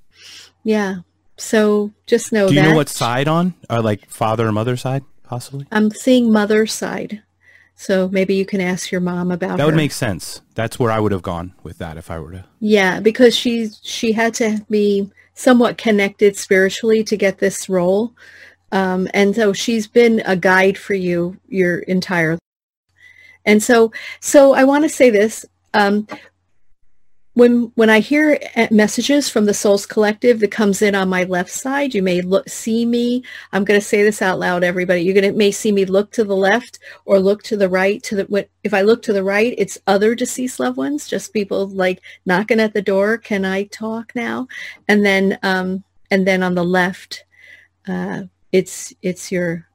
[0.64, 0.98] Yeah.
[1.42, 2.70] So just know Do you that.
[2.70, 3.54] know what side on?
[3.70, 5.66] Or like father or mother side, possibly?
[5.72, 7.24] I'm seeing mother side.
[7.76, 10.42] So maybe you can ask your mom about That would make sense.
[10.54, 12.46] That's where I would have gone with that if I were to.
[12.60, 18.14] Yeah, because she she had to be somewhat connected spiritually to get this role.
[18.72, 22.40] Um, and so she's been a guide for you your entire Life.
[23.46, 26.08] and so so I want to say this um,
[27.34, 31.24] when when I hear eh, messages from the Souls Collective that comes in on my
[31.24, 33.24] left side, you may look see me.
[33.54, 35.02] I'm going to say this out loud, everybody.
[35.02, 38.04] You're going to may see me look to the left or look to the right.
[38.04, 41.68] To the if I look to the right, it's other deceased loved ones, just people
[41.68, 43.18] like knocking at the door.
[43.18, 44.48] Can I talk now?
[44.90, 47.24] And then um, and then on the left,
[47.88, 49.68] uh, it's it's your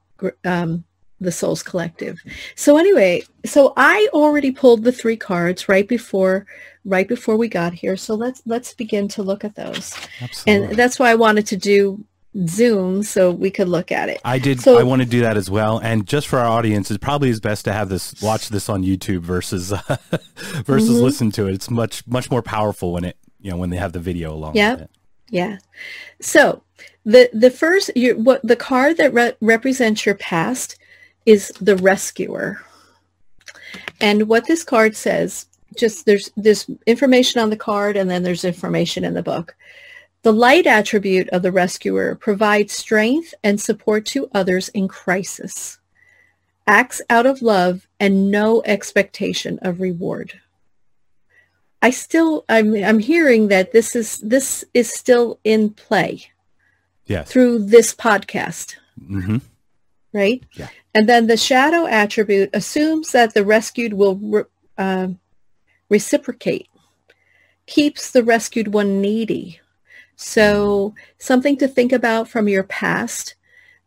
[0.45, 0.83] um,
[1.19, 2.21] the Souls Collective.
[2.55, 6.45] So anyway, so I already pulled the three cards right before
[6.87, 7.97] right before we got here.
[7.97, 9.93] So let's let's begin to look at those.
[10.21, 10.67] Absolutely.
[10.69, 12.03] And that's why I wanted to do
[12.45, 14.21] Zoom so we could look at it.
[14.23, 14.61] I did.
[14.61, 15.79] So, I want to do that as well.
[15.79, 18.83] And just for our audience, it probably is best to have this watch this on
[18.83, 19.81] YouTube versus uh,
[20.65, 21.03] versus mm-hmm.
[21.03, 21.53] listen to it.
[21.53, 24.55] It's much much more powerful when it you know when they have the video along.
[24.55, 24.85] Yeah.
[25.29, 25.57] Yeah.
[26.21, 26.63] So
[27.05, 30.77] the the first you what the card that re- represents your past
[31.25, 32.61] is the rescuer.
[33.99, 35.46] And what this card says
[35.77, 39.55] just there's there's information on the card and then there's information in the book.
[40.23, 45.79] The light attribute of the rescuer provides strength and support to others in crisis,
[46.65, 50.41] acts out of love and no expectation of reward.
[51.81, 56.25] I still, I'm, I'm hearing that this is, this is still in play
[57.05, 57.31] Yes.
[57.31, 59.37] through this podcast, Mm-hmm.
[60.11, 60.43] right?
[60.55, 60.67] Yeah.
[60.95, 64.43] And then the shadow attribute assumes that the rescued will re-
[64.77, 65.09] uh,
[65.89, 66.67] reciprocate,
[67.65, 69.59] keeps the rescued one needy.
[70.15, 73.35] So something to think about from your past.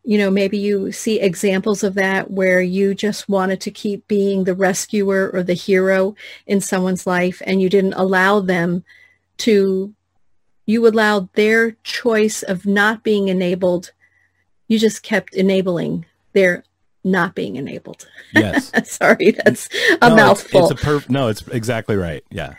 [0.03, 4.43] You know, maybe you see examples of that where you just wanted to keep being
[4.43, 6.15] the rescuer or the hero
[6.47, 8.83] in someone's life and you didn't allow them
[9.39, 9.93] to,
[10.65, 13.91] you allowed their choice of not being enabled.
[14.67, 16.63] You just kept enabling their
[17.03, 18.07] not being enabled.
[18.33, 18.71] Yes.
[18.91, 19.67] Sorry, that's
[20.01, 20.69] a No, it's- mouthful.
[20.71, 22.23] It's, a perf- no, it's exactly right.
[22.29, 22.55] Yeah.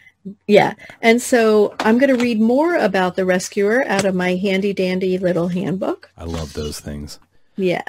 [0.46, 0.74] Yeah.
[1.00, 5.18] And so I'm going to read more about the rescuer out of my handy dandy
[5.18, 6.10] little handbook.
[6.16, 7.18] I love those things.
[7.56, 7.82] Yeah.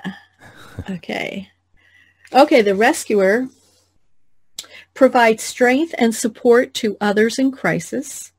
[0.89, 1.50] Okay.
[2.34, 2.62] Okay.
[2.63, 3.48] The rescuer
[4.94, 8.32] provides strength and support to others in crisis,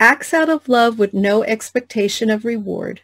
[0.00, 3.00] acts out of love with no expectation of reward.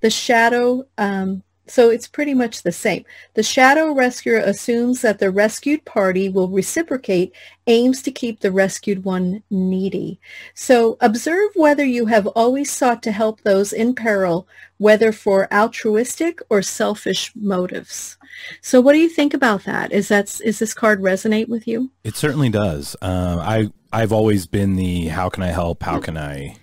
[0.00, 3.04] The shadow, um, so it's pretty much the same.
[3.34, 7.34] The shadow rescuer assumes that the rescued party will reciprocate,
[7.66, 10.20] aims to keep the rescued one needy.
[10.54, 16.40] So observe whether you have always sought to help those in peril, whether for altruistic
[16.48, 18.16] or selfish motives.
[18.60, 19.92] So what do you think about that?
[19.92, 21.90] Is that is this card resonate with you?
[22.04, 22.96] It certainly does.
[23.02, 25.82] Uh, I I've always been the how can I help?
[25.82, 26.56] How can I,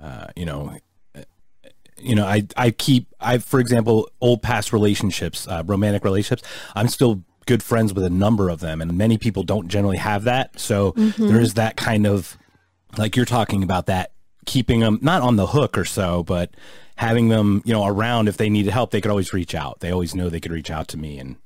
[0.00, 0.78] uh, you know,
[2.00, 6.48] you know, I I keep I for example old past relationships, uh, romantic relationships.
[6.74, 10.24] I'm still good friends with a number of them, and many people don't generally have
[10.24, 10.58] that.
[10.58, 12.36] So there is that kind of
[12.96, 14.12] like you're talking about that
[14.46, 16.50] keeping them not on the hook or so, but
[16.96, 19.80] having them you know around if they needed help, they could always reach out.
[19.80, 21.36] They always know they could reach out to me and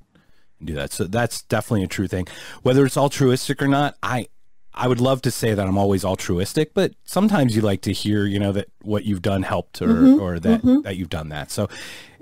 [0.62, 0.92] and do that.
[0.92, 2.26] So that's definitely a true thing.
[2.62, 4.28] Whether it's altruistic or not, I
[4.74, 8.24] I would love to say that I'm always altruistic, but sometimes you like to hear,
[8.24, 10.20] you know, that what you've done helped or Mm-hmm.
[10.22, 11.50] or that that you've done that.
[11.50, 11.68] So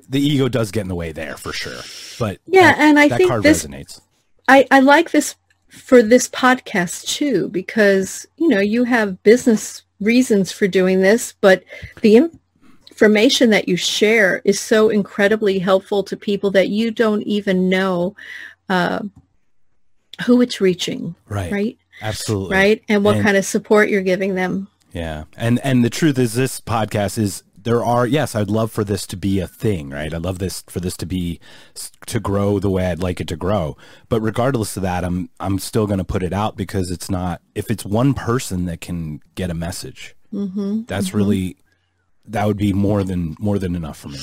[0.08, 1.80] the ego does get in the way there for sure.
[2.18, 4.00] But Yeah, that, and I that think card this- resonates.
[4.48, 5.36] I, I like this
[5.68, 11.62] for this podcast too, because, you know, you have business reasons for doing this, but
[12.00, 12.28] the
[12.90, 18.16] information that you share is so incredibly helpful to people that you don't even know
[18.68, 18.98] uh,
[20.26, 21.52] who it's reaching, Right.
[21.52, 21.78] right?
[22.02, 22.56] Absolutely.
[22.56, 22.82] Right?
[22.88, 24.68] And what And- kind of support you're giving them.
[24.92, 25.24] Yeah.
[25.36, 29.06] And and the truth is this podcast is there are yes, I'd love for this
[29.08, 30.12] to be a thing, right?
[30.12, 31.38] I'd love this for this to be
[32.06, 33.76] to grow the way I'd like it to grow.
[34.08, 37.40] But regardless of that, I'm I'm still going to put it out because it's not
[37.54, 40.16] if it's one person that can get a message.
[40.32, 40.82] Mm-hmm.
[40.86, 41.56] That's really
[42.26, 44.20] that would be more than more than enough for me.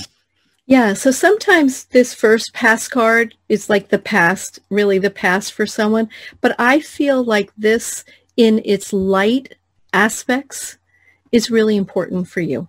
[0.67, 5.65] Yeah, so sometimes this first pass card is like the past, really the past for
[5.65, 6.09] someone,
[6.41, 8.03] but I feel like this
[8.35, 9.55] in its light
[9.93, 10.77] aspects
[11.31, 12.67] is really important for you.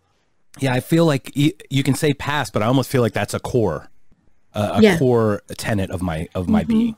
[0.61, 3.41] Yeah, I feel like you can say past, but I almost feel like that's a
[3.41, 3.89] core
[4.55, 4.99] a, a Yeah.
[4.99, 6.97] core tenet of my of my being.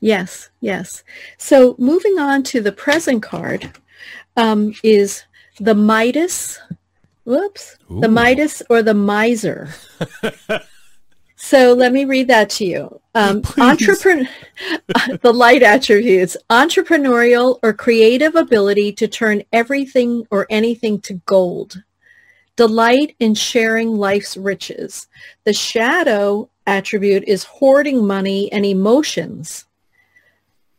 [0.00, 1.04] Yes, yes.
[1.38, 3.70] So moving on to the present card
[4.36, 5.24] um, is
[5.58, 6.58] the Midas.
[7.30, 7.76] Whoops.
[7.88, 9.68] The Midas or the miser.
[11.36, 13.00] so let me read that to you.
[13.14, 14.28] Um, entrepreneur,
[15.22, 21.80] the light attributes, entrepreneurial or creative ability to turn everything or anything to gold.
[22.56, 25.06] Delight in sharing life's riches.
[25.44, 29.66] The shadow attribute is hoarding money and emotions.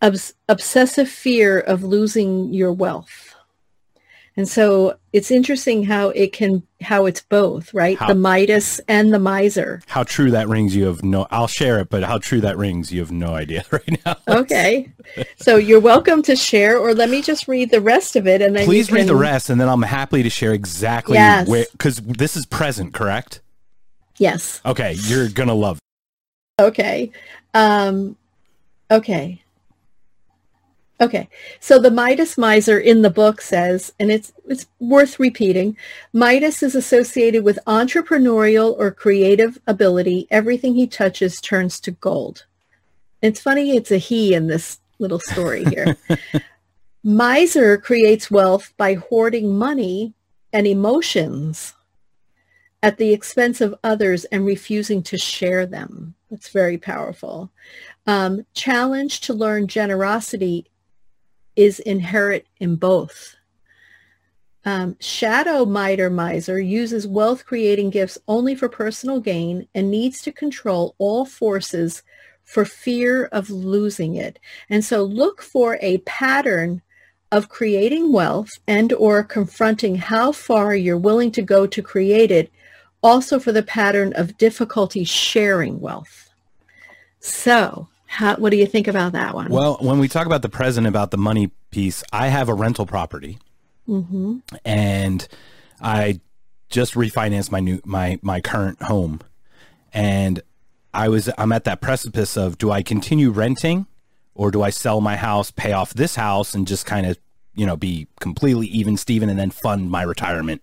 [0.02, 3.31] Obs- obsessive fear of losing your wealth.
[4.38, 7.98] And so it's interesting how it can, how it's both, right?
[7.98, 9.82] How- The Midas and the miser.
[9.88, 11.28] How true that rings, you have no.
[11.32, 14.16] I'll share it, but how true that rings, you have no idea right now.
[14.30, 14.90] Okay.
[15.38, 18.56] so you're welcome to share, or let me just read the rest of it and
[18.56, 21.48] then Please read the rest, and then I'm happy to share exactly Yes.
[21.50, 23.42] where because this is present, correct?
[24.18, 24.62] Yes.
[24.66, 25.78] Okay, you're gonna love.
[26.60, 27.12] Okay.
[27.54, 28.16] Um,
[28.90, 29.42] okay.
[31.02, 31.28] Okay.
[31.60, 35.76] So the Midas miser in the book says, and it's it's worth repeating,
[36.14, 40.28] Midas is associated with entrepreneurial or creative ability.
[40.30, 42.46] Everything he touches turns to gold.
[43.24, 45.98] It's funny it's a he in this little story here.
[47.04, 50.14] Miser creates wealth by hoarding money
[50.54, 51.74] and emotions
[52.84, 56.14] at the expense of others and refusing to share them.
[56.30, 57.52] That's very powerful.
[58.06, 60.68] Um, challenge to learn generosity
[61.62, 63.36] is inherent in both.
[64.66, 70.32] Um, shadow miter miser uses wealth creating gifts only for personal gain and needs to
[70.32, 72.02] control all forces
[72.44, 74.40] for fear of losing it.
[74.70, 76.82] And so look for a pattern
[77.32, 82.52] of creating wealth and or confronting how far you're willing to go to create it,
[83.04, 86.30] also for the pattern of difficulty sharing wealth.
[87.20, 89.50] So how, what do you think about that one?
[89.50, 92.86] Well, when we talk about the present, about the money piece, I have a rental
[92.86, 93.40] property
[93.88, 94.40] mm-hmm.
[94.66, 95.26] and
[95.80, 96.20] I
[96.68, 99.22] just refinanced my new, my, my current home
[99.94, 100.42] and
[100.94, 103.88] I was I'm at that precipice of do I continue renting
[104.36, 107.18] or do I sell my house, pay off this house and just kind of,
[107.56, 110.62] you know, be completely even Steven and then fund my retirement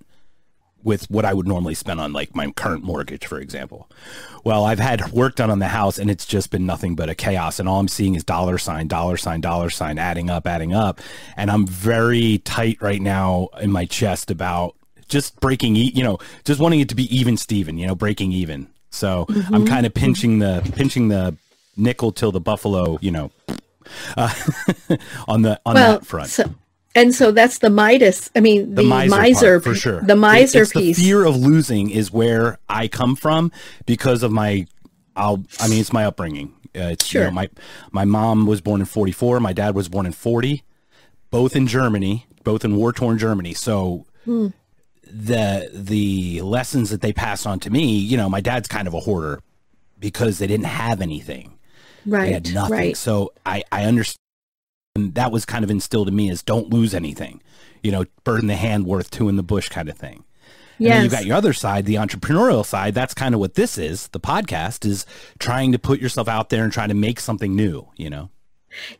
[0.83, 3.91] with what I would normally spend on like my current mortgage, for example.
[4.45, 7.15] Well, I've had work done on the house and it's just been nothing but a
[7.15, 7.59] chaos.
[7.59, 11.01] And all I'm seeing is dollar sign, dollar sign, dollar sign, adding up, adding up.
[11.37, 14.75] And I'm very tight right now in my chest about
[15.09, 18.69] just breaking, you know, just wanting it to be even Steven, you know, breaking even.
[18.91, 19.55] So mm-hmm.
[19.55, 21.37] I'm kind of pinching the pinching the
[21.77, 23.31] nickel till the buffalo, you know,
[24.17, 24.33] uh,
[25.29, 26.31] on the on well, that front.
[26.31, 26.55] So,
[26.99, 28.31] and so that's the Midas.
[28.35, 30.01] I mean, the, the miser, miser for sure.
[30.01, 30.97] The miser it, piece.
[30.97, 33.53] The fear of losing is where I come from
[33.87, 34.67] because of my.
[35.17, 35.45] I'll.
[35.61, 36.55] I mean, it's my upbringing.
[36.77, 37.23] Uh, it's sure.
[37.23, 37.49] you know, my
[37.91, 39.41] my mom was born in 44.
[39.41, 40.63] My dad was born in 40,
[41.31, 43.55] both in Germany, both in war torn Germany.
[43.55, 44.07] So.
[44.25, 44.49] Hmm
[45.11, 48.93] the the lessons that they pass on to me, you know, my dad's kind of
[48.93, 49.41] a hoarder
[49.99, 51.59] because they didn't have anything.
[52.07, 52.27] Right.
[52.27, 52.77] They had nothing.
[52.77, 52.97] Right.
[52.97, 54.19] So I, I understand
[55.15, 57.43] that was kind of instilled in me is don't lose anything.
[57.83, 60.25] You know, bird in the hand worth two in the bush kind of thing.
[60.79, 60.91] Yeah.
[60.91, 62.95] And then you got your other side, the entrepreneurial side.
[62.95, 64.09] That's kind of what this is.
[64.09, 65.07] The podcast is
[65.39, 68.31] trying to put yourself out there and trying to make something new, you know?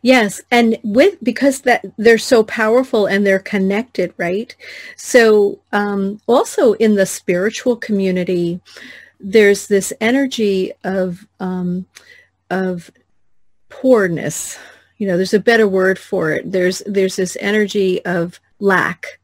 [0.01, 4.55] Yes, and with because that they're so powerful and they're connected, right?
[4.95, 8.59] So um, also in the spiritual community,
[9.19, 11.85] there's this energy of um,
[12.49, 12.91] of
[13.69, 14.57] poorness.
[14.99, 16.51] You know, there's a better word for it.
[16.51, 19.19] There's there's this energy of lack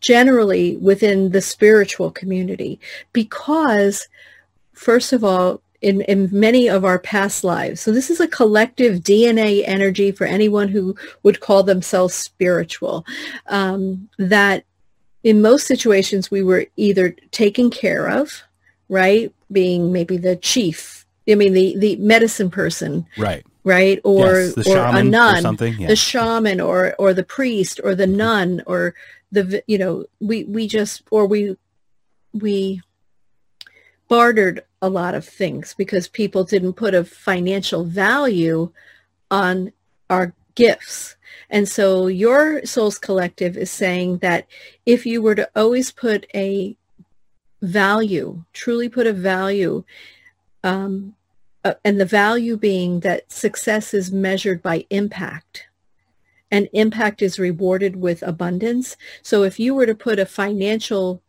[0.00, 2.80] generally within the spiritual community
[3.12, 4.08] because
[4.72, 7.80] first of all in, in many of our past lives.
[7.80, 13.06] So this is a collective DNA energy for anyone who would call themselves spiritual.
[13.46, 14.64] Um, that
[15.22, 18.42] in most situations we were either taken care of,
[18.88, 19.32] right?
[19.50, 23.44] Being maybe the chief, I mean the the medicine person, right?
[23.70, 25.86] Right, or yes, or a nun, or yeah.
[25.86, 28.94] the shaman, or or the priest, or the nun, or
[29.30, 31.56] the you know we we just or we
[32.32, 32.82] we
[34.08, 38.72] bartered a lot of things because people didn't put a financial value
[39.30, 39.72] on
[40.08, 41.14] our gifts.
[41.48, 44.46] And so your Souls Collective is saying that
[44.84, 46.76] if you were to always put a
[47.62, 49.84] value, truly put a value,
[50.64, 51.14] um,
[51.64, 55.66] uh, and the value being that success is measured by impact
[56.50, 58.96] and impact is rewarded with abundance.
[59.22, 61.22] So if you were to put a financial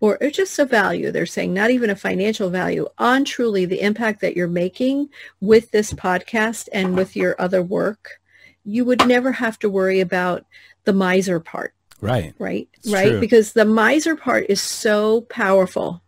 [0.00, 4.20] or just a value, they're saying not even a financial value, on truly the impact
[4.20, 5.08] that you're making
[5.40, 8.20] with this podcast and with your other work,
[8.64, 10.44] you would never have to worry about
[10.84, 11.72] the miser part.
[12.00, 12.34] Right.
[12.40, 12.68] Right.
[12.74, 13.10] It's right.
[13.10, 13.20] True.
[13.20, 16.02] Because the miser part is so powerful.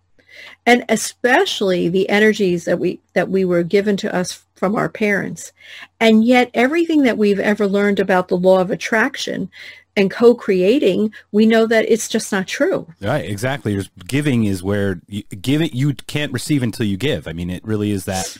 [0.67, 5.53] And especially the energies that we that we were given to us from our parents.
[6.01, 9.51] And yet everything that we've ever learned about the law of attraction
[9.97, 12.87] and co-creating, we know that it's just not true.
[13.01, 13.81] Right, exactly.
[14.07, 15.75] Giving is where you give it.
[15.75, 17.29] You can't receive until you give.
[17.29, 18.39] I mean, it really is that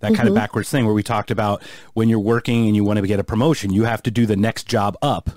[0.00, 0.28] that kind mm-hmm.
[0.28, 1.62] of backwards thing where we talked about
[1.94, 4.36] when you're working and you want to get a promotion, you have to do the
[4.36, 5.30] next job up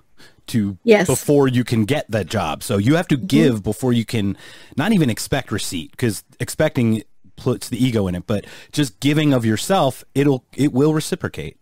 [0.47, 1.07] to yes.
[1.07, 2.63] before you can get that job.
[2.63, 3.27] So you have to mm-hmm.
[3.27, 4.37] give before you can
[4.75, 7.03] not even expect receipt because expecting
[7.35, 11.57] puts the ego in it, but just giving of yourself, it'll it will reciprocate.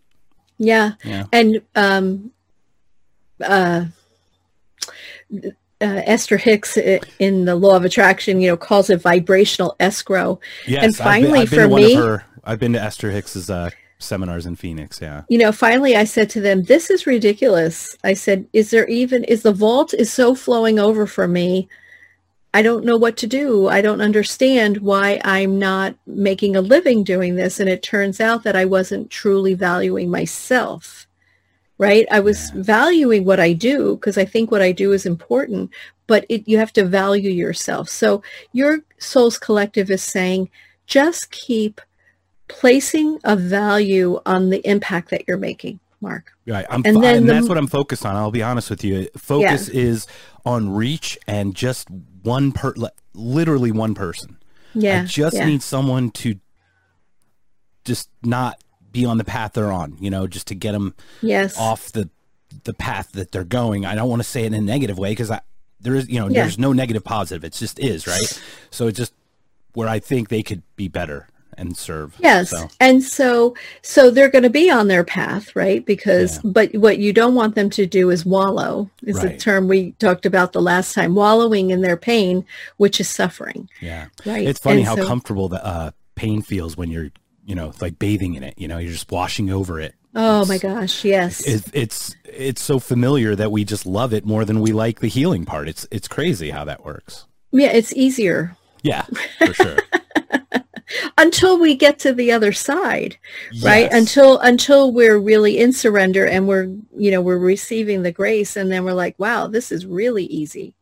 [0.58, 0.92] Yeah.
[1.04, 1.24] yeah.
[1.32, 2.32] And um
[3.44, 3.84] uh,
[5.32, 6.78] uh, Esther Hicks
[7.18, 10.40] in the Law of Attraction, you know, calls it vibrational escrow.
[10.66, 13.50] Yes, and finally, I've been, I've been for me, her, I've been to Esther Hicks's
[13.50, 15.00] uh, seminars in Phoenix.
[15.00, 15.22] Yeah.
[15.28, 19.24] You know, finally, I said to them, "This is ridiculous." I said, "Is there even
[19.24, 21.68] is the vault is so flowing over for me?
[22.54, 23.68] I don't know what to do.
[23.68, 28.44] I don't understand why I'm not making a living doing this." And it turns out
[28.44, 31.06] that I wasn't truly valuing myself
[31.78, 32.06] right?
[32.10, 32.62] I was yeah.
[32.62, 35.70] valuing what I do because I think what I do is important,
[36.06, 37.88] but it, you have to value yourself.
[37.88, 38.22] So
[38.52, 40.50] your Souls Collective is saying
[40.86, 41.80] just keep
[42.48, 45.80] placing a value on the impact that you're making.
[46.00, 46.32] Mark.
[46.46, 46.66] Right.
[46.68, 48.16] I'm, And then and the- that's what I'm focused on.
[48.16, 49.08] I'll be honest with you.
[49.16, 50.06] Focus is
[50.44, 51.88] on reach and just
[52.22, 52.74] one per,
[53.14, 54.38] literally one person.
[54.74, 55.02] Yeah.
[55.02, 55.46] I just yeah.
[55.46, 56.38] need someone to
[57.84, 61.58] just not be on the path they're on, you know, just to get them yes.
[61.58, 62.10] off the
[62.64, 63.84] the path that they're going.
[63.84, 65.40] I don't want to say it in a negative way because I
[65.80, 66.42] there is you know Yeah.
[66.42, 67.44] there's no negative positive.
[67.44, 68.42] It just is right.
[68.70, 69.12] So it's just
[69.74, 71.28] where I think they could be better
[71.58, 72.14] and serve.
[72.18, 72.50] Yes.
[72.50, 75.84] So, And so so they're going to be on their path, right?
[75.84, 76.50] Because Yeah.
[76.52, 78.90] but what you don't want them to do is wallow.
[79.04, 82.44] Is the term we talked about the last time, wallowing in their pain,
[82.76, 84.06] which is suffering, yeah.
[84.24, 84.46] right?
[84.46, 87.10] It's funny And how so- comfortable the uh, pain feels when you're
[87.44, 88.54] you know like bathing in it.
[88.56, 89.94] You know, you're just washing over it.
[90.18, 91.40] Oh my gosh, yes.
[91.46, 95.08] It, it's it's so familiar that we just love it more than we like the
[95.08, 95.68] healing part.
[95.68, 97.26] It's it's crazy how that works.
[97.52, 99.02] yeah, it's easier Yeah,
[99.38, 99.76] for sure.
[101.18, 103.18] until we get to the other side.
[103.62, 103.88] right?
[103.92, 106.64] Until until we're really in surrender and we're
[106.96, 110.74] you know we're receiving the grace and then we're like wow this is really easy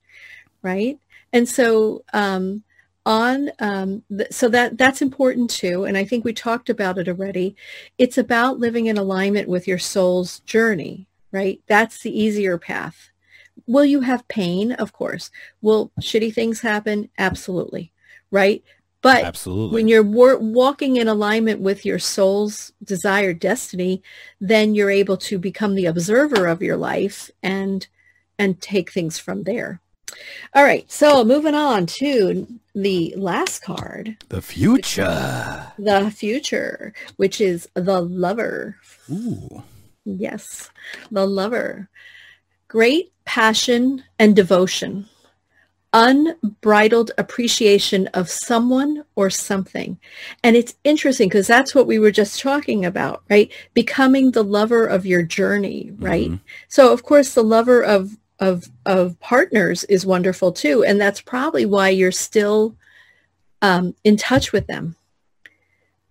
[0.63, 0.99] right?
[1.33, 2.63] And so um
[3.07, 7.09] on um th- so that that's important too and i think we talked about it
[7.09, 7.55] already.
[7.99, 11.61] It's about living in alignment with your soul's journey right?
[11.67, 13.11] That's the easier path.
[13.67, 14.71] Will you have pain?
[14.71, 15.33] Of course.
[15.61, 17.11] Will shitty things happen?
[17.19, 17.93] Absolutely
[18.31, 18.63] right
[19.05, 19.75] but Absolutely.
[19.75, 24.03] when you're wor- walking in alignment with your soul's desired destiny
[24.41, 27.87] then you're able to become the observer of your life and
[28.39, 29.81] and take things from there
[30.55, 35.67] all right so moving on to the last card the future.
[35.79, 38.77] the future which is the lover
[39.11, 39.63] Ooh.
[40.05, 40.71] yes
[41.11, 41.89] the lover
[42.69, 45.07] great passion and devotion
[45.95, 49.97] unbridled appreciation of someone or something.
[50.43, 53.51] And it's interesting because that's what we were just talking about, right?
[53.75, 56.31] Becoming the lover of your journey, right?
[56.33, 56.41] Mhm.
[56.69, 61.65] So of course the lover of of of partners is wonderful too, and that's probably
[61.65, 62.75] why you're still
[63.63, 64.97] um, in touch with them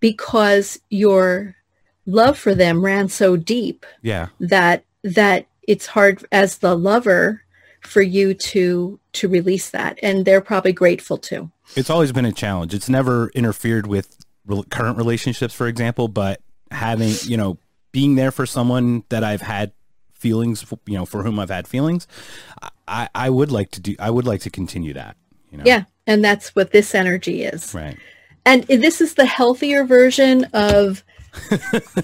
[0.00, 1.54] because your
[2.06, 4.28] love for them ran so deep Yeah.
[4.40, 7.42] that that it's hard as the lover
[7.86, 12.32] for you to to release that and they're probably grateful too It's always been a
[12.32, 12.74] challenge.
[12.74, 14.16] It's never interfered with
[14.46, 17.58] rel current relationships, for example, but having, you know,
[17.92, 19.72] being there for someone that I've had
[20.12, 22.06] feelings, you know, for whom I've had feelings,
[22.88, 25.16] I, I would like to do, I would like to continue that,
[25.50, 25.64] you know?
[25.66, 27.96] yeah and that's what this energy is Right.
[28.44, 31.02] and this is the healthier version of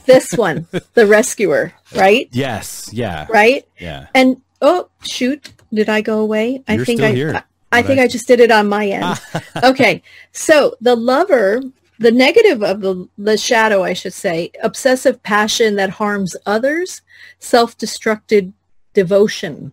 [0.06, 2.90] this one the rescuer right Yes.
[2.92, 3.26] Yeah.
[3.30, 4.06] right Yeah.
[4.14, 6.62] and oh shoot did i go away?
[6.68, 7.34] I You're think still i here.
[7.72, 9.20] I, I think I- i just did it on my end.
[9.62, 10.02] Okay
[10.32, 11.62] so the lover
[11.98, 17.02] the negative of the the shadow i should say obsessive passion that harms others
[17.38, 18.52] self-destructed
[18.94, 19.72] devotion.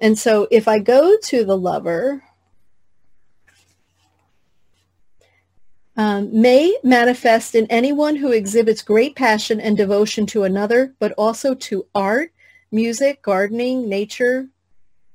[0.00, 2.22] And so if i go to the lover
[5.96, 11.54] um, may manifest in anyone who exhibits great passion and devotion to another but also
[11.54, 12.32] to art
[12.72, 14.48] music gardening nature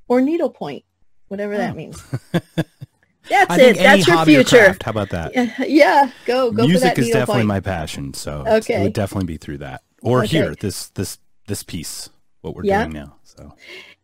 [0.10, 0.84] or needlepoint
[1.30, 1.76] whatever that Oh.
[1.76, 2.04] means
[3.30, 5.32] that's it that's your future craft, How about that?
[5.36, 7.48] yeah, yeah, go go for Music that is definitely point.
[7.48, 8.14] my passion.
[8.14, 10.28] So it's- it would definitely be through that or Okay.
[10.28, 12.10] here, this, this, this piece,
[12.42, 12.84] what we're Yeah.
[12.84, 13.16] doing now.
[13.24, 13.54] So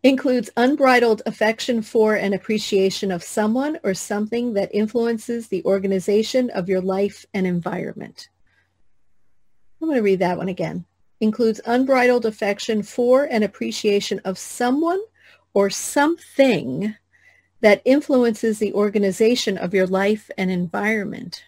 [0.04, 6.70] includes unbridled affection for and appreciation of someone or something that influences the organization of
[6.70, 8.30] your life and environment.
[9.82, 10.86] I'm going to read that one again.
[11.22, 15.00] Includes unbridled affection for and appreciation of someone
[15.56, 16.94] or something
[17.62, 21.44] that influences the organization of your life and environment.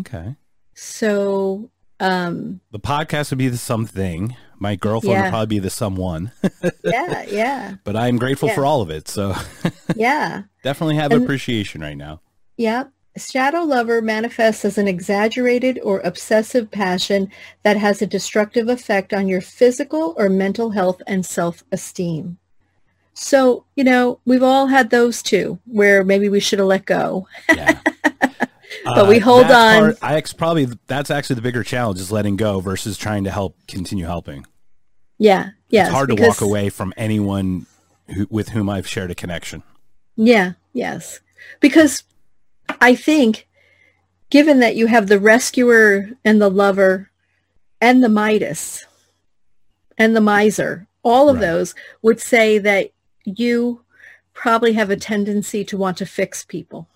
[0.00, 0.34] okay.
[0.76, 1.70] So,
[2.00, 4.34] um, The podcast would be the something.
[4.58, 5.22] My girlfriend Yeah.
[5.24, 6.32] would probably be the someone,
[6.84, 8.54] yeah, yeah, but I'm grateful Yeah.
[8.56, 9.06] for all of it.
[9.08, 9.34] So
[9.94, 10.42] yeah.
[10.64, 12.20] definitely have And- appreciation right now.
[12.56, 12.84] Yeah.
[13.16, 17.30] Shadow lover manifests as an exaggerated or obsessive passion
[17.62, 22.38] that has a destructive effect on your physical or mental health and self-esteem.
[23.14, 27.26] So, you know, we've all had those too, where maybe we should have let go.
[27.48, 27.80] Yeah.
[28.84, 29.50] But we uh, hold on.
[29.80, 33.30] part- I ex- probably that's actually the bigger challenge is letting go versus trying to
[33.30, 34.44] help continue helping.
[35.16, 35.50] Yeah.
[35.70, 35.84] Yeah.
[35.84, 37.66] it's hard to because- walk away from anyone
[38.14, 39.62] who, with whom I've shared a connection.
[40.16, 40.52] Yeah.
[40.72, 41.20] Yes.
[41.60, 42.02] Because
[42.80, 43.46] I think
[44.28, 47.10] given that you have the rescuer and the lover
[47.80, 48.86] and the Midas
[49.96, 51.42] and the miser, all of Right.
[51.42, 52.90] those would say that
[53.24, 53.82] you
[54.32, 56.88] probably have a tendency to want to fix people.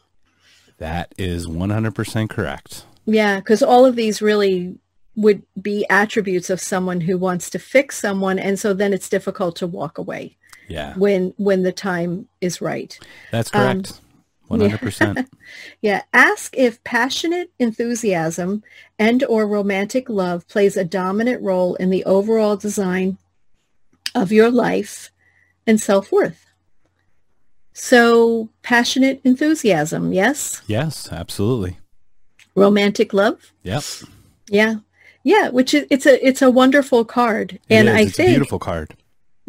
[0.79, 2.85] That is 100% correct.
[3.07, 4.77] Yeah, because all of these really
[5.17, 9.57] would be attributes of someone who wants to fix someone and so then it's difficult
[9.57, 10.37] to walk away
[10.69, 10.95] Yeah.
[10.95, 12.97] when when the time is right
[13.33, 14.01] That's Um, correct.
[14.47, 15.29] One hundred percent.
[15.83, 18.63] yeah ask if passionate enthusiasm
[18.97, 23.19] and or romantic love plays a dominant role in the overall design
[24.15, 25.11] of your life
[25.69, 26.45] and self-worth
[27.73, 31.79] so passionate enthusiasm yes Yes, absolutely.
[32.55, 33.83] romantic love Yep.
[34.49, 34.75] yeah
[35.25, 37.95] yeah which is it's a it's a wonderful card and is.
[37.95, 38.95] i it's think a beautiful card.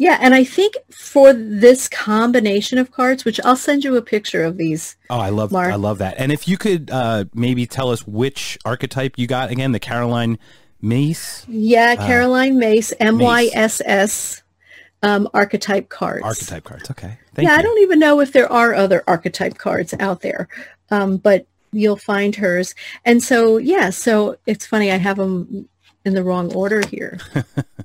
[0.02, 4.42] Yeah, and I think for this combination of cards, which I'll send you a picture
[4.44, 4.96] of these.
[5.10, 5.70] Oh, I love Mark.
[5.70, 6.14] I love that.
[6.16, 10.38] And if you could uh, maybe tell us which archetype you got again, the Caroline
[10.80, 14.42] Myss Yeah, Uh, Caroline Myss, M Y S S,
[15.02, 16.24] um, archetype cards.
[16.24, 16.90] archetype cards.
[16.90, 17.18] Okay.
[17.34, 17.60] Thank yeah, you.
[17.60, 20.48] I don't even know if there are other archetype cards out there,
[20.90, 22.74] um, but you'll find hers.
[23.04, 25.68] And so, yeah, so it's funny I have them
[26.04, 27.18] in the wrong order here.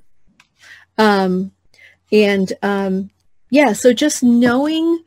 [0.97, 1.51] um,
[2.11, 3.09] and um,
[3.49, 5.03] yeah, so just knowing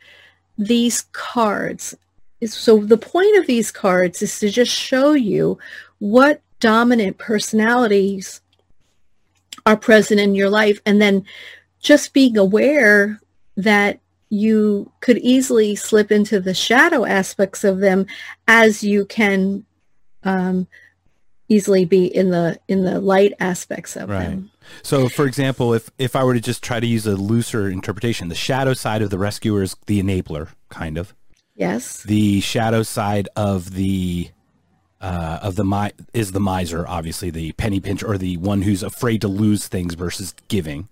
[0.56, 1.94] these cards
[2.40, 5.58] is so the point of these cards is to just show you
[5.98, 8.40] what dominant personalities
[9.66, 11.24] are present in your life and then
[11.80, 13.20] just being aware
[13.56, 14.00] that
[14.30, 18.06] you could easily slip into the shadow aspects of them
[18.46, 19.64] as you can
[20.24, 20.66] um,
[21.48, 24.24] easily be in the in the light aspects of Right.
[24.24, 24.50] them.
[24.82, 28.28] So, for example, if if I were to just try to use a looser interpretation,
[28.28, 31.14] the shadow side of the rescuer is the enabler, kind of.
[31.56, 32.02] Yes.
[32.02, 34.28] The shadow side of the
[35.00, 38.82] uh, of the mi- is the miser, obviously the penny pinch or the one who's
[38.82, 40.88] afraid to lose things versus giving.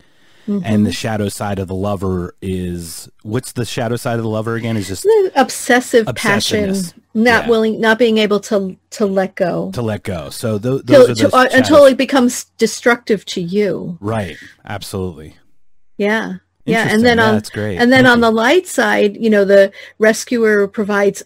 [0.46, 0.62] Mm-hmm.
[0.64, 4.54] And the shadow side of the lover is what's the shadow side of the lover
[4.54, 4.76] again?
[4.76, 6.70] Is just The obsessive passion,
[7.14, 7.48] not Yeah.
[7.48, 10.30] willing, not being able to to let go to let go.
[10.30, 13.98] So th- those are to- those uh, until it becomes destructive to you.
[14.00, 14.36] right.
[14.64, 15.34] Absolutely.
[15.98, 16.34] Yeah.
[16.64, 17.78] Yeah, and then Yeah, on that's great.
[17.78, 18.22] and then Thank on you.
[18.26, 21.22] the light side, you know, the rescuer provides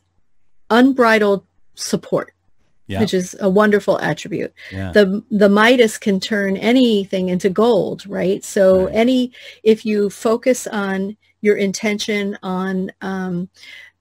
[0.70, 1.44] unbridled
[1.74, 2.32] support,
[2.90, 4.52] yeah, which is a wonderful attribute.
[4.72, 4.92] yeah.
[4.92, 8.44] the the Midas can turn anything into gold, right?
[8.44, 8.94] So Right.
[8.94, 9.32] any
[9.62, 13.48] if you focus on your intention on um,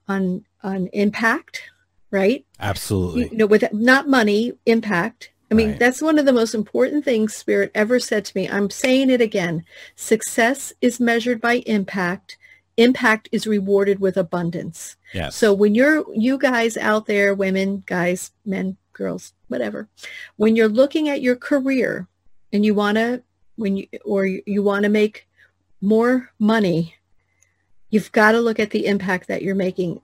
[0.08, 1.62] on on impact,
[2.10, 2.44] right?
[2.58, 3.28] Absolutely.
[3.30, 5.30] You know, with not money, impact.
[5.50, 5.78] I mean, Right.
[5.80, 8.48] that's one of the most important things Spirit ever said to me.
[8.48, 9.64] I'm saying it again.
[9.96, 12.36] Success is measured by impact.
[12.76, 14.96] Impact is rewarded with abundance.
[15.12, 15.36] Yes.
[15.36, 19.88] So when you're you guys out there, women, guys, men, girls, whatever,
[20.36, 22.08] when you're looking at your career
[22.52, 23.22] and you want to
[23.56, 25.28] when you or you, you want to make
[25.80, 26.96] more money,
[27.88, 30.00] you've got to look at the impact that you're making.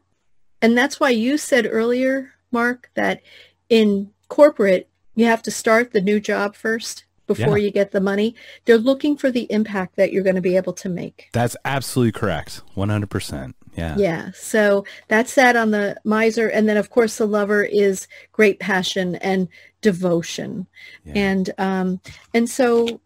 [0.62, 3.22] And that's why you said earlier, Mark, that
[3.68, 8.34] in corporate you have to start the new job first before you get the money.
[8.64, 11.28] They're looking for the impact that you're going to be able to make.
[11.32, 12.62] That's absolutely correct.
[12.76, 13.54] 100%.
[13.76, 13.94] Yeah.
[13.98, 14.30] Yeah.
[14.34, 16.48] So that's that on the miser.
[16.48, 19.48] And then of course the lover is great passion and
[19.82, 20.66] devotion.
[21.04, 21.12] Yeah.
[21.16, 22.00] And um
[22.34, 23.00] and so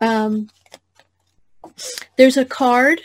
[0.00, 0.48] um
[2.16, 3.00] there's a card.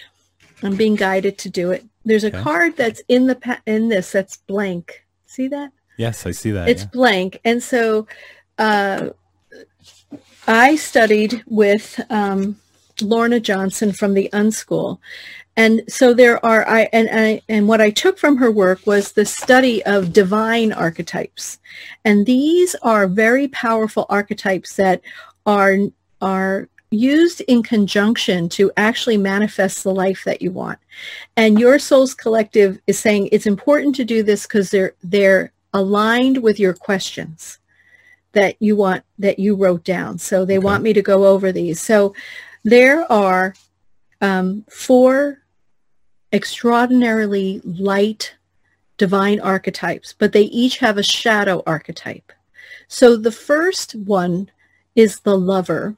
[0.64, 1.86] I'm being guided to do it.
[2.06, 2.42] There's a Okay.
[2.42, 5.04] card that's in the pa- in this that's blank.
[5.26, 5.72] See that?
[5.98, 6.70] Yes, I see that.
[6.70, 6.90] it's yeah.
[6.94, 8.08] blank and so
[8.60, 9.10] uh,
[10.48, 12.56] i studied with um,
[13.02, 15.00] lorna johnson from the unschool.
[15.56, 19.12] And so there are i and i and what i took from her work was
[19.12, 21.60] the study of divine archetypes.
[22.06, 25.02] And these are very powerful archetypes that
[25.46, 25.78] are
[26.22, 30.80] are used in conjunction to actually manifest the life that you want.
[31.36, 36.42] And your souls collective is saying it's important to do this because they're they're aligned
[36.42, 37.60] with your questions
[38.34, 40.18] that you want that you wrote down.
[40.18, 40.66] So they Okay.
[40.66, 41.82] want me to go over these.
[41.82, 42.14] So
[42.68, 43.54] there are
[44.20, 45.40] um, four
[46.34, 48.36] extraordinarily light
[48.98, 52.34] divine archetypes but they each have a shadow archetype.
[52.90, 54.52] So the first one
[54.96, 55.96] is the lover.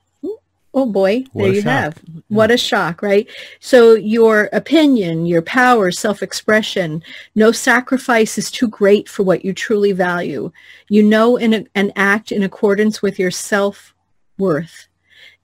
[0.72, 1.72] Oh boy What there you shock.
[1.72, 2.02] have.
[2.28, 3.28] What a shock right?
[3.60, 7.02] So your opinion your power self-expression
[7.34, 10.52] no sacrifice is too great for what you truly value.
[10.88, 14.88] You know and, and act in accordance with your self-worth.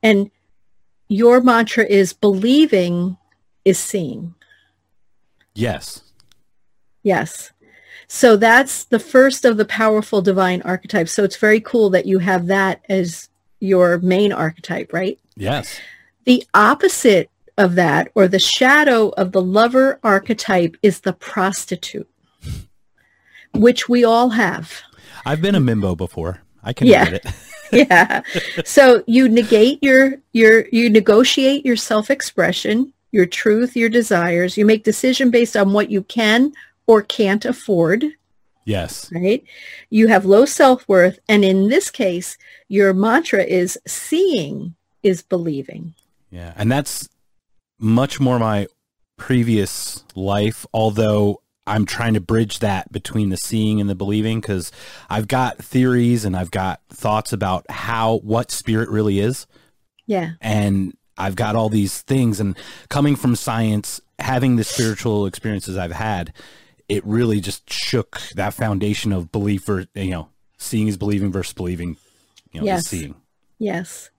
[0.03, 0.29] And
[1.07, 3.17] your mantra is believing
[3.63, 4.33] is seeing
[5.53, 6.01] Yes.
[7.03, 7.51] Yes.
[8.07, 11.13] So that's the first of the powerful divine archetypes.
[11.13, 13.29] So it's very cool that you have that as
[13.61, 15.17] your main archetype, right?
[15.37, 15.79] Yes.
[16.25, 22.09] The opposite of that, or the shadow of the lover archetype, is the prostitute,
[23.53, 24.81] which we all have.
[25.25, 26.41] I've been a mimbo before.
[26.63, 27.03] I can Yeah.
[27.05, 27.31] admit it.
[27.71, 28.21] yeah.
[28.63, 34.57] So you negate your your you negotiate your self-expression, your truth, your desires.
[34.57, 36.53] You make decision based on what you can
[36.87, 38.05] or can't afford.
[38.65, 39.11] Yes.
[39.13, 39.43] Right?
[39.89, 42.37] You have low self-worth and in this case,
[42.67, 45.93] your mantra is seeing is believing.
[46.31, 46.53] Yeah.
[46.55, 47.07] And that's
[47.79, 48.67] much more my
[49.17, 54.71] previous life, although I'm trying to bridge that between the seeing and the believing because
[55.09, 59.47] I've got theories and I've got thoughts about how what spirit really is.
[60.05, 60.31] Yeah.
[60.41, 62.55] And I've got all these things and
[62.89, 66.33] coming from science, having the spiritual experiences I've had,
[66.87, 71.53] it really just shook that foundation of belief or you know, seeing is believing versus
[71.53, 71.97] believing,
[72.51, 72.81] you know, yes.
[72.81, 73.15] is seeing.
[73.57, 74.11] Yes.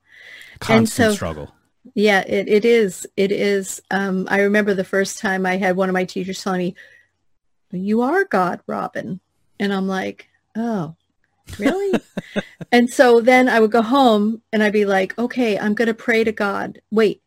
[0.58, 1.52] Constant so, struggle.
[1.94, 3.06] Yeah, it, it is.
[3.16, 3.80] It is.
[3.90, 6.74] Um, I remember the first time I had one of my teachers telling me,
[7.84, 9.20] you are God, Robin.
[9.58, 10.94] And I'm like, oh,
[11.58, 12.00] really?
[12.72, 15.94] and so then I would go home and I'd be like, okay, I'm going to
[15.94, 16.80] pray to God.
[16.90, 17.22] Wait,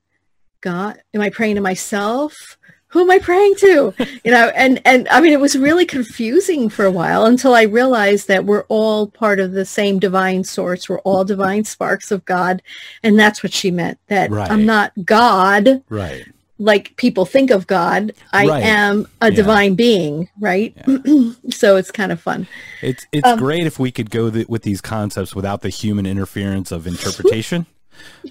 [0.62, 2.58] God, am I praying to myself?
[2.88, 3.94] Who am I praying to?
[4.26, 7.64] You know, and, and I mean, it was really confusing for a while until I
[7.64, 10.90] realized that we're all part of the same divine source.
[10.90, 12.62] We're all divine sparks of God.
[13.02, 14.52] And that's what she meant, that right.
[14.52, 15.84] I'm not God.
[15.90, 16.26] Right
[16.60, 18.14] like people think of God.
[18.34, 18.64] I right.
[18.64, 19.36] am a yeah.
[19.36, 20.76] divine being, right?
[20.88, 21.32] Yeah.
[21.50, 22.48] so it's kind of fun.
[22.82, 26.06] It's it's um, great if we could go the, with these concepts without the human
[26.06, 27.66] interference of interpretation.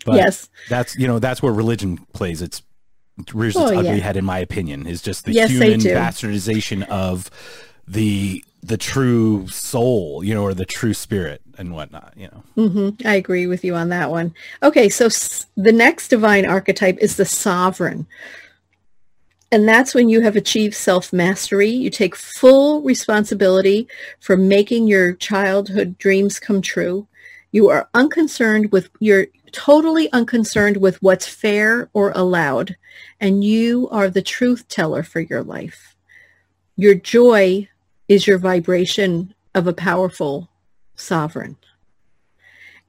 [0.07, 2.63] But yes, that's you know that's where religion plays its
[3.35, 3.97] rears its oh, ugly yeah.
[3.97, 7.31] head, in my opinion, is just the yes, human bastardization of
[7.87, 12.43] the the true soul, you know, or the true spirit and whatnot, you know.
[12.57, 13.07] Mm-hmm.
[13.07, 14.35] I agree with you on that one.
[14.63, 18.07] Okay, so s- the next divine archetype is the sovereign.
[19.51, 21.71] And that's when you have achieved self-mastery.
[21.71, 23.89] You take full responsibility
[24.21, 27.09] for making your childhood dreams come true.
[27.51, 32.77] You are unconcerned with, you're totally unconcerned with what's fair or allowed.
[33.21, 35.97] And you are the truth teller for your life.
[36.77, 37.69] Your joy
[38.09, 40.49] is your vibration of a powerful
[40.95, 41.57] sovereign.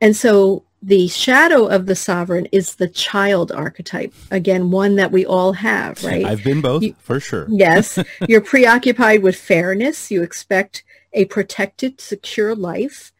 [0.01, 4.13] And so the shadow of the sovereign is the child archetype.
[4.31, 6.25] Again, one that we all have, right?
[6.25, 7.47] I've been both you, for sure.
[7.49, 7.99] yes.
[8.27, 10.09] You're preoccupied with fairness.
[10.09, 13.11] You expect a protected, secure life.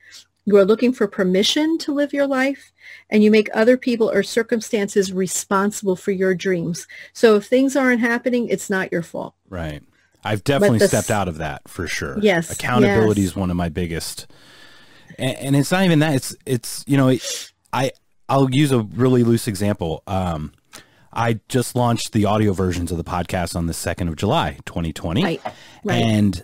[0.45, 2.71] You are looking for permission to live your life
[3.09, 6.87] and you make other people or circumstances responsible for your dreams.
[7.13, 9.35] So if things aren't happening, it's not your fault.
[9.49, 9.83] Right.
[10.23, 12.17] I've definitely stepped out of that for sure.
[12.19, 12.51] Yes.
[12.51, 13.31] Accountability yes.
[13.31, 14.27] is one of my biggest
[15.17, 16.15] and, and, it's not even that.
[16.15, 17.91] It's it's you know, it, I
[18.27, 20.03] I'll use a really loose example.
[20.07, 20.53] Um
[21.11, 25.23] I just launched the audio versions of the podcast on the 2nd of July, 2020.
[25.23, 25.41] Right.
[25.83, 25.95] right.
[25.95, 26.43] And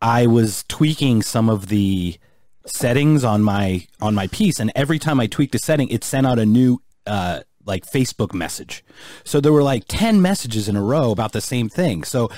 [0.00, 2.16] I was tweaking some of the
[2.64, 6.26] settings on my on my piece and every time I tweaked a setting it sent
[6.26, 8.84] out a new uh like Facebook message.
[9.24, 12.04] So there were like 10 messages in a row about the same thing.
[12.04, 12.30] So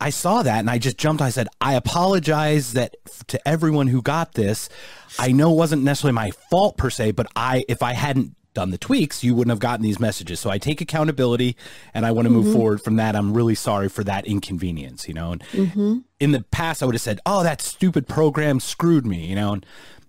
[0.00, 1.22] I saw that and I just jumped.
[1.22, 2.96] I said, I apologize that
[3.28, 4.68] to everyone who got this.
[5.18, 8.70] I know it wasn't necessarily my fault per se, but I, if I hadn't done
[8.70, 10.40] the tweaks, you wouldn't have gotten these messages.
[10.40, 11.56] So I take accountability
[11.94, 12.44] and I want to mm-hmm.
[12.44, 13.14] move forward from that.
[13.14, 15.98] I'm really sorry for that inconvenience, you know, and mm-hmm.
[16.20, 19.52] in the past I would have said, Oh, that stupid program screwed me, you know,
[19.52, 19.66] and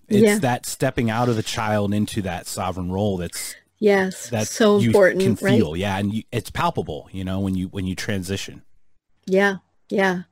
[0.08, 0.40] it's yeah.
[0.40, 3.18] that stepping out of the child into that sovereign role.
[3.18, 5.22] That's, yes, that's so important.
[5.22, 5.72] Can feel.
[5.74, 5.80] Right?
[5.80, 5.98] Yeah.
[5.98, 8.64] And you, it's palpable, you know, when you, when you transition.
[9.26, 9.58] Yeah.
[9.90, 10.24] Yeah.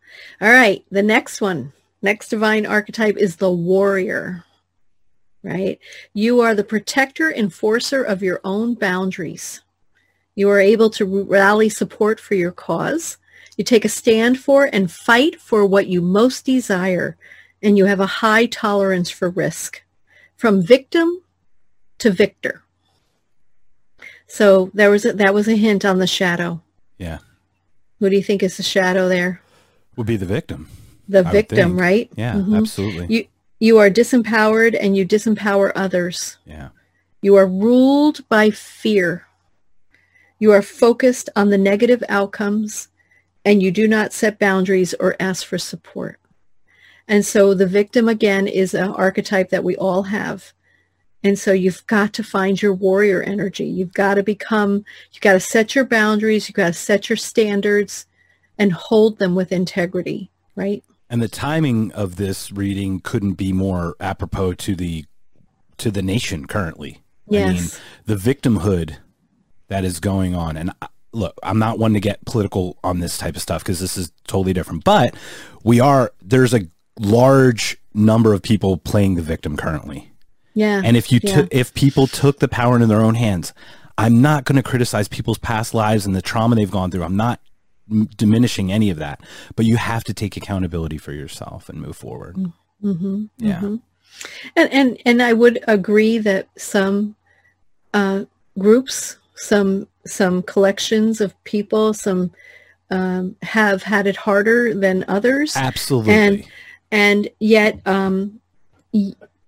[0.42, 0.84] All right.
[0.92, 4.44] The next one, next divine archetype is the warrior,
[5.44, 5.80] right?
[6.14, 9.62] You are the protector, enforcer of your own boundaries.
[10.36, 13.18] You are able to rally support for your cause.
[13.58, 17.16] You take a stand for and fight for what you most desire,
[17.62, 19.82] and you have a high tolerance for risk,
[20.36, 21.22] from victim
[22.00, 22.64] to victor.
[24.28, 26.62] So there was a, that was a hint on the shadow.
[26.98, 27.20] Yeah.
[28.00, 29.42] Who do you think is the shadow there?
[29.96, 30.70] Would be the victim.
[31.08, 32.10] The I victim, right?
[32.16, 32.56] Yeah, mm-hmm.
[32.56, 33.16] absolutely.
[33.16, 33.28] You
[33.60, 36.38] you are disempowered and you disempower others.
[36.46, 36.70] Yeah.
[37.22, 39.28] You are ruled by fear.
[40.40, 42.90] You are focused on the negative outcomes
[43.46, 46.20] and you do not set boundaries or ask for support.
[47.08, 50.54] And so the victim again is an archetype that we all have.
[51.24, 53.66] And so you've got to find your warrior energy.
[53.66, 56.50] You've got to become, you've got to set your boundaries.
[56.50, 58.06] You've got to set your standards
[58.58, 60.84] and hold them with integrity, right?
[61.10, 65.06] And the timing of this reading couldn't be more apropos to the
[65.78, 67.04] to the nation currently.
[67.28, 67.50] Yes.
[67.50, 68.98] I mean, the victimhood
[69.68, 73.18] that is going on and uh, look, I'm not one to get political on this
[73.18, 75.16] type of stuff because this is totally different, but
[75.64, 76.68] we are there's a
[77.00, 80.12] large number of people playing the victim currently.
[80.54, 80.82] Yeah.
[80.84, 81.36] And if you yeah.
[81.36, 83.54] took if people took the power into their own hands,
[83.98, 87.04] I'm not going to criticize people's past lives and the trauma they've gone through.
[87.04, 87.40] I'm not
[88.18, 89.22] diminishing any of that,
[89.56, 92.36] but you have to take accountability for yourself and move forward.
[92.84, 93.60] Mm-hmm, Yeah.
[93.62, 93.82] mhm.
[94.56, 97.16] And and and I would agree that some
[97.94, 98.26] uh,
[98.58, 102.32] groups, some some collections of people, some
[102.92, 106.14] um, have had it harder than others, Absolutely.
[106.14, 106.46] And-
[106.92, 108.40] and yet, um,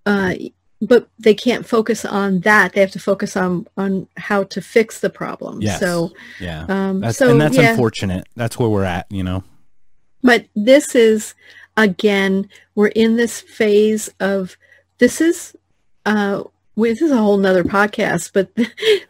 [0.05, 0.33] uh,
[0.81, 2.73] but they can't focus on that.
[2.73, 5.61] They have to focus on on how to fix the problem.
[5.61, 5.79] Yes.
[5.79, 6.65] So, yeah.
[6.67, 7.71] um, That's, so and that's yeah.
[7.71, 8.27] unfortunate.
[8.35, 9.43] That's where we're at, you know.
[10.21, 11.35] But this is,
[11.77, 14.57] again, we're in this phase of,
[14.97, 15.55] this is,
[16.05, 16.43] uh,
[16.75, 18.49] this is a whole nother podcast, but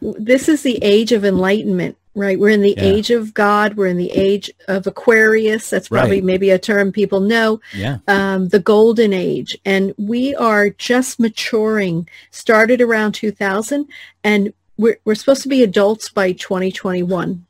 [0.00, 2.38] this is the age of enlightenment, right?
[2.38, 2.84] We're in the Yeah.
[2.84, 3.76] age of God.
[3.76, 5.70] We're in the age of Aquarius.
[5.70, 6.24] That's probably Right.
[6.24, 7.60] maybe a term people know.
[7.74, 7.98] Yeah.
[8.08, 9.56] Um, the golden age.
[9.64, 13.86] And we are just maturing, started around 2000,
[14.24, 17.44] and we're, we're supposed to be adults by 2021.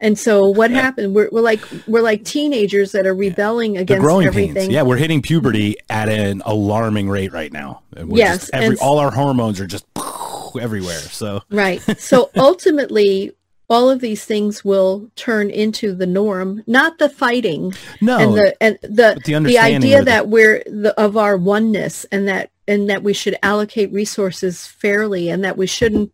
[0.00, 1.14] And so what happened?
[1.14, 4.54] We're, we're like we're like teenagers that are rebelling against growing everything.
[4.54, 4.68] pains.
[4.72, 7.82] Yeah, we're hitting puberty at an alarming rate right now.
[7.96, 9.84] We're Yes, every all our hormones are just
[10.60, 10.98] everywhere.
[10.98, 11.82] So Right.
[11.98, 13.32] So ultimately,
[13.68, 18.62] all of these things will turn into the norm, not the fighting no, and the
[18.62, 22.88] and the the the, idea the- that we're the, of our oneness and that and
[22.88, 26.12] that we should allocate resources fairly and that we shouldn't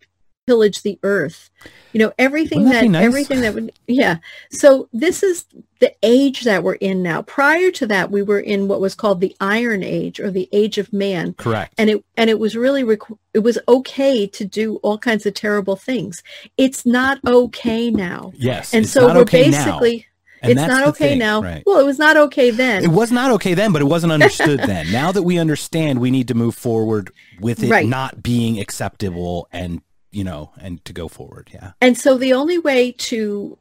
[0.50, 1.48] pillage the earth.
[1.92, 3.04] You know, everything Wouldn't that that, nice?
[3.04, 4.16] everything that would yeah.
[4.50, 5.44] So this is
[5.78, 7.22] the age that we're in now.
[7.22, 10.76] Prior to that, we were in what was called the Iron Age or the Age
[10.78, 11.74] of Man correct.
[11.78, 15.34] and it and it was really requ- it was okay to do all kinds of
[15.34, 16.22] terrible things
[16.56, 19.64] it's not okay now yes, and so we're okay now.
[19.64, 20.06] basically
[20.42, 21.62] And it's not okay thing, now right.
[21.66, 24.60] well it was not okay then It was not okay then, but it wasn't understood
[24.60, 24.90] then.
[24.92, 27.86] Now that we understand, we need to move forward with it Right.
[27.86, 31.50] not being acceptable and, you know, and to go forward.
[31.54, 31.72] Yeah.
[31.80, 33.58] and so the only way to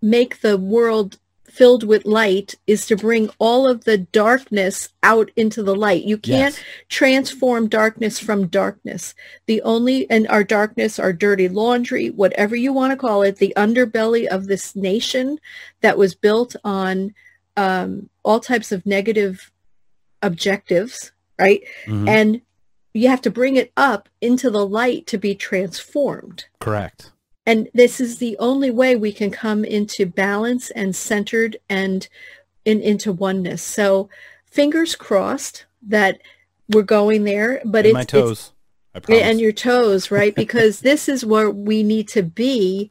[0.00, 5.62] make the world filled with light is to bring all of the darkness out into
[5.62, 6.64] the light you can't Yes.
[6.88, 9.14] transform darkness from darkness.
[9.46, 13.52] The only, and our darkness, our dirty laundry, whatever you want to call it, the
[13.54, 15.38] underbelly of this nation
[15.82, 17.14] that was built on
[17.58, 19.50] um, all types of negative
[20.22, 21.62] objectives, right?
[21.86, 22.08] Mhm.
[22.08, 22.40] And
[22.94, 26.46] you have to bring it up into the light to be transformed.
[26.60, 27.12] Correct.
[27.46, 32.06] And this is the only way we can come into balance and centered and
[32.64, 33.62] in, into oneness.
[33.62, 34.08] So
[34.46, 36.20] fingers crossed that
[36.68, 38.52] we're going there, but And it's, my it's toes.
[38.94, 40.34] I and your toes, right?
[40.34, 42.90] Because this is where we need to be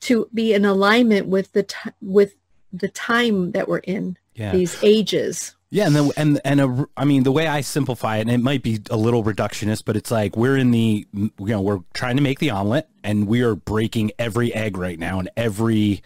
[0.00, 1.66] to be in alignment with the
[2.00, 2.34] with
[2.72, 4.52] the time that we're in, yeah.
[4.52, 5.54] these ages.
[5.74, 8.42] Yeah, and then and and a, I mean the way I simplify it, and it
[8.42, 12.16] might be a little reductionist, but it's like we're in the you know we're trying
[12.18, 16.02] to make the omelet, and we are breaking every egg right now, and every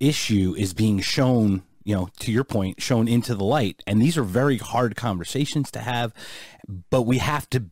[0.00, 4.18] issue is being shown, you know, to your point, shown into the light, and these
[4.18, 6.12] are very hard conversations to have,
[6.90, 7.66] but we have to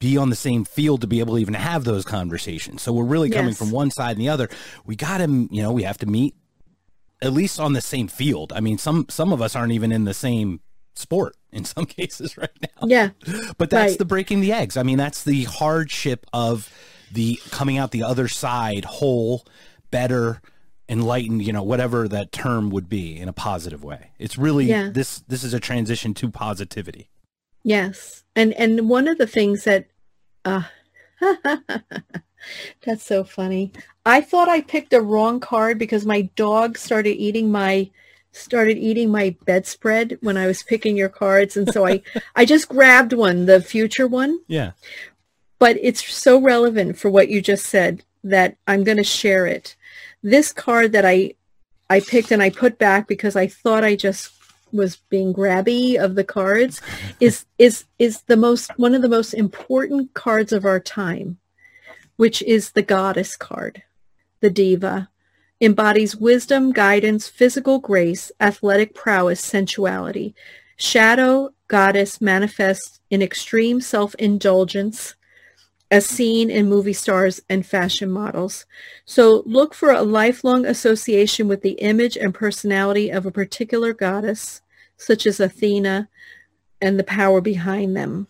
[0.00, 2.82] be on the same field to be able to even have those conversations.
[2.82, 3.58] So we're really coming Yes.
[3.58, 4.48] from one side and the other.
[4.84, 6.34] We got to, you know, we have to meet
[7.22, 8.52] at least on the same field.
[8.52, 10.58] I mean, some some of us aren't even in the same
[10.94, 12.86] sport in some cases right now.
[12.86, 13.10] Yeah,
[13.58, 13.98] But that's Right.
[13.98, 14.76] the breaking the eggs.
[14.76, 16.72] I mean, that's the hardship of
[17.10, 19.44] the coming out the other side whole,
[19.90, 20.40] better,
[20.88, 24.10] enlightened, you know, whatever that term would be in a positive way.
[24.18, 24.90] It's really Yeah.
[24.92, 27.08] this this is a transition to positivity.
[27.62, 28.24] yes.
[28.34, 29.88] And and one of the things that
[30.44, 30.62] uh
[32.84, 33.72] That's so funny.
[34.04, 37.88] I thought I picked the wrong card because my dog started eating my
[38.32, 42.02] started eating my bedspread when I was picking your cards and so I
[42.34, 44.72] I just grabbed one, the future one, Yeah.
[45.58, 49.76] but it's so relevant for what you just said that I'm going to share it.
[50.22, 51.34] This card that I
[51.90, 54.32] I picked and I put back because I thought I just
[54.72, 56.80] was being grabby of the cards
[57.20, 61.38] is is is the most one of the most important cards of our time,
[62.16, 63.82] which is the goddess card.
[64.40, 65.10] The diva
[65.62, 70.34] embodies wisdom, guidance, physical grace, athletic prowess, sensuality.
[70.76, 75.14] Shadow goddess manifests in extreme self-indulgence
[75.90, 78.66] as seen in movie stars and fashion models.
[79.04, 84.62] So look for a lifelong association with the image and personality of a particular goddess,
[84.96, 86.08] such as Athena,
[86.80, 88.26] and the power behind them.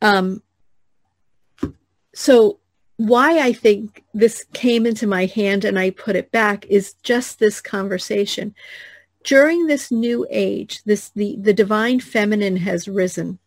[0.00, 0.42] Um,
[2.14, 2.60] so
[2.98, 7.38] why I think this came into my hand and I put it back is just
[7.38, 8.54] this conversation.
[9.24, 13.38] During this new age, this the, the divine feminine has risen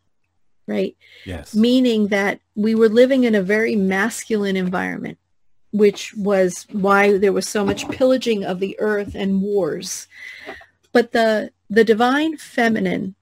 [0.68, 0.96] right?
[1.26, 1.54] Yes.
[1.54, 5.18] Meaning that we were living in a very masculine environment,
[5.72, 10.08] which was why there was so much pillaging of the earth and wars.
[10.94, 13.16] But the the divine feminine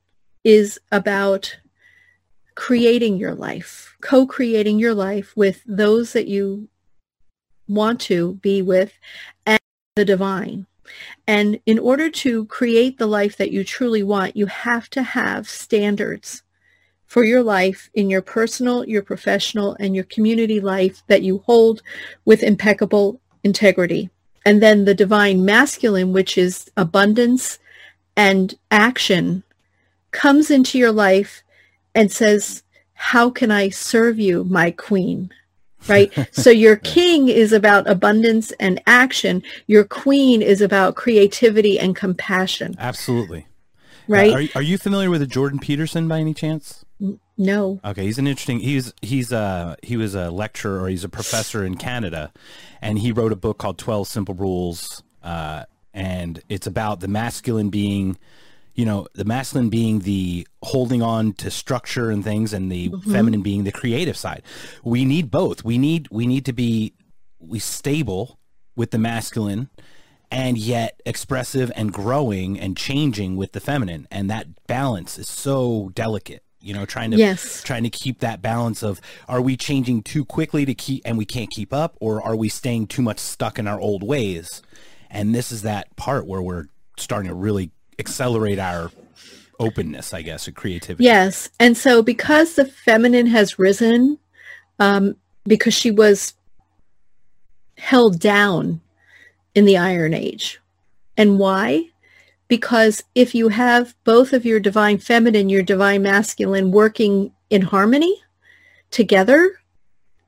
[0.44, 1.58] is about
[2.60, 6.68] creating your life, co-creating your life with those that you
[7.70, 8.92] want to be with
[9.46, 9.58] and
[9.96, 10.66] the divine.
[11.26, 15.48] And in order to create the life that you truly want, you have to have
[15.48, 16.44] standards
[17.06, 21.82] for your life in your personal, your professional, and your community life that you hold
[22.26, 24.10] with impeccable integrity.
[24.46, 27.58] And then the divine masculine, which is abundance
[28.18, 29.44] and action,
[30.12, 31.42] comes into your life
[31.96, 32.64] and says,
[32.94, 35.32] how can I serve you, my queen?
[35.88, 36.12] Right?
[36.32, 39.42] so your king is about abundance and action.
[39.68, 42.76] Your queen is about creativity and compassion.
[42.78, 43.48] Absolutely.
[44.08, 44.52] Right?
[44.56, 46.84] Are, are you familiar with Jordan Peterson by any chance?
[47.38, 47.80] No.
[47.86, 48.60] Okay, he's an interesting.
[48.60, 52.34] He's he's uh he was a lecturer or he's a professor in Canada,
[52.82, 55.64] and he wrote a book called Twelve Simple Rules, uh,
[55.94, 58.18] and it's about the masculine being
[58.76, 63.12] you know, the masculine being the holding on to structure and things and the mm-hmm.
[63.12, 64.44] feminine being the creative side.
[64.84, 65.64] We need both.
[65.64, 66.94] We need we need to be
[67.40, 68.40] we stable
[68.76, 69.70] with the masculine
[70.32, 75.92] and yet expressive and growing and changing with the feminine and that balance is so
[75.96, 77.64] delicate you know trying to yes.
[77.64, 81.26] trying to keep that balance of are we changing too quickly to keep and we
[81.26, 84.62] can't keep up or are we staying too much stuck in our old ways
[85.10, 86.68] and this is that part where we're
[86.98, 88.92] starting to really accelerate our
[89.60, 91.04] openness, I guess, or creativity.
[91.04, 91.50] Yes.
[91.60, 94.18] And so because the feminine has risen,
[94.80, 96.34] um, because she was
[97.78, 98.82] held down
[99.56, 100.60] in the Iron Age.
[101.18, 101.90] And why?
[102.48, 108.22] Because if you have both of your divine feminine, your divine masculine working in harmony
[108.92, 109.60] together,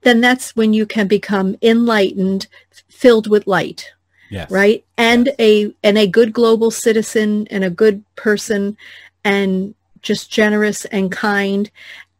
[0.01, 2.47] then that's when you can become enlightened,
[2.89, 3.91] filled with light
[4.32, 4.49] yes.
[4.49, 4.84] right?
[4.97, 5.36] And yes.
[5.39, 8.77] a and a good global citizen and a good person
[9.23, 11.69] and just generous and kind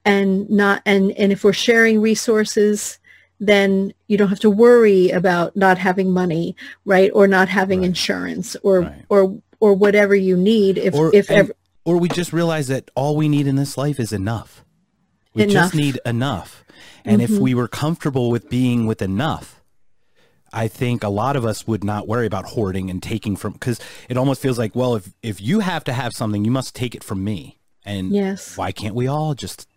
[0.05, 2.99] and not and and if we're sharing resources
[3.41, 6.55] then you don't have to worry about not having money,
[6.86, 7.09] right?
[7.14, 7.88] Or not having right.
[7.88, 9.05] insurance or right.
[9.09, 11.53] or or whatever you need if or, if ever
[11.84, 14.64] or we just realize that all we need in this life is enough.
[15.34, 15.53] We enough.
[15.53, 16.64] just need enough.
[17.03, 17.34] And mm-hmm.
[17.34, 19.61] if we were comfortable with being with enough,
[20.54, 23.80] I think a lot of us would not worry about hoarding and taking from because
[24.10, 26.95] it almost feels like, well, if if you have to have something, you must take
[26.95, 27.60] it from me.
[27.86, 29.68] And yes, why can't we all just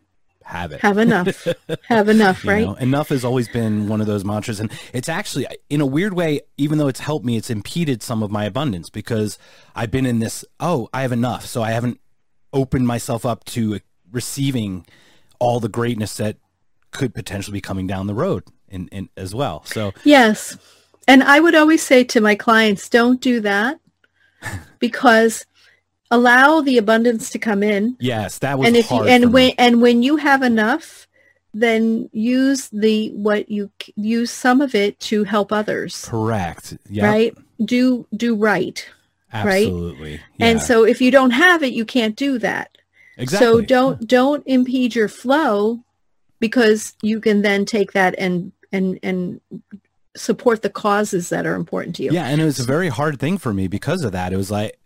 [0.45, 0.81] have it?
[0.81, 1.47] Have enough.
[1.89, 2.67] have enough, right?
[2.67, 6.15] Know, enough has always been one of those mantras, and it's actually, in a weird
[6.15, 9.39] way, even though it's helped me, it's impeded some of my abundance because
[9.75, 10.45] I've been in this.
[10.61, 12.01] Oh, I have enough, so I haven't
[12.53, 13.81] opened myself up to
[14.13, 14.87] receiving
[15.39, 16.37] all the greatness that
[16.91, 18.45] could potentially be coming down the road
[18.75, 19.65] in, in as well.
[19.65, 20.59] So yes,
[21.07, 23.81] and I would always say to my clients, don't do that
[24.79, 25.47] because
[26.11, 27.97] allow the abundance to come in.
[28.01, 29.55] Yes, that was and if you and when me.
[29.59, 31.07] and when you have enough,
[31.53, 36.05] then use the what you use some of it to help others.
[36.05, 36.77] Correct.
[36.91, 37.05] Yep.
[37.05, 37.37] Right.
[37.65, 38.87] Do do right.
[39.33, 40.13] Absolutely.
[40.13, 40.21] Right.
[40.37, 40.47] Yeah.
[40.47, 42.77] And so if you don't have it, you can't do that.
[43.17, 43.47] Exactly.
[43.47, 45.81] So don't don't impede your flow
[46.41, 49.41] because you can then take that and and and
[50.17, 52.13] support the causes that are important to you.
[52.13, 54.33] Yeah, and it was a very hard thing for me because of that.
[54.33, 54.79] It was like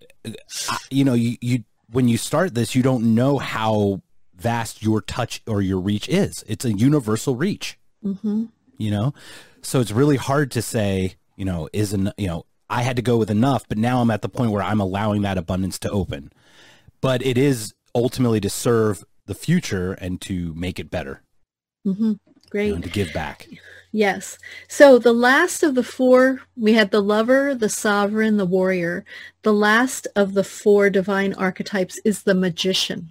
[0.91, 4.03] you know, you you when you start this, you don't know how
[4.37, 6.45] vast your touch or your reach is.
[6.47, 7.79] It's a universal reach.
[8.05, 8.47] Mm-hmm.
[8.77, 9.15] You know,
[9.63, 11.15] so it's really hard to say.
[11.37, 14.23] You know, isn't you know I had to go with enough, but now I'm at
[14.23, 16.33] the point where I'm allowing that abundance to open.
[17.01, 21.23] But it is ultimately to serve the future and to make it better.
[21.87, 22.15] Mm-hmm.
[22.51, 22.69] Great.
[22.69, 23.49] You know, to give back.
[23.91, 24.39] Yes.
[24.69, 29.05] So the last of the four, we had the lover, the sovereign, the warrior.
[29.43, 33.11] The last of the four divine archetypes is the magician.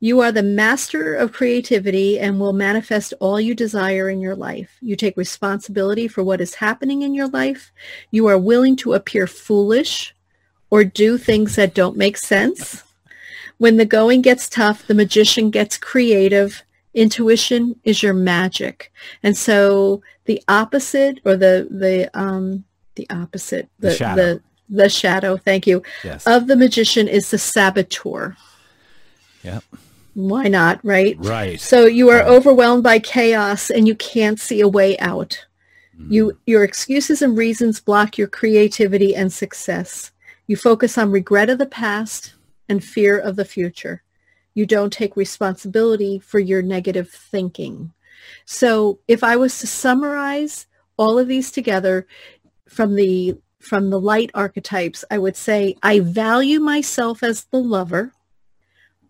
[0.00, 4.76] You are the master of creativity and will manifest all you desire in your life.
[4.82, 7.72] You take responsibility for what is happening in your life.
[8.10, 10.14] You are willing to appear foolish
[10.68, 12.82] or do things that don't make sense.
[13.58, 16.62] When the going gets tough, the magician gets creative
[16.96, 18.92] intuition is your magic.
[19.22, 22.64] And so the opposite or the, the, um,
[22.96, 24.16] the opposite, the, the shadow.
[24.16, 26.26] The, the shadow, thank you, yes.
[26.26, 28.36] of the magician is the saboteur.
[29.44, 29.62] Yep.
[30.14, 31.16] Why not, right?
[31.18, 31.60] Right.
[31.60, 32.26] So you are right.
[32.26, 35.46] overwhelmed by chaos and you can't see a way out.
[36.00, 36.10] Mm.
[36.10, 40.10] You your excuses and reasons block your creativity and success.
[40.46, 42.32] You focus on regret of the past
[42.68, 44.02] and fear of the future.
[44.56, 47.92] You don't take responsibility for your negative thinking.
[48.46, 52.06] So if I was to summarize all of these together
[52.66, 58.12] from the from the light archetypes, I would say I value myself as the lover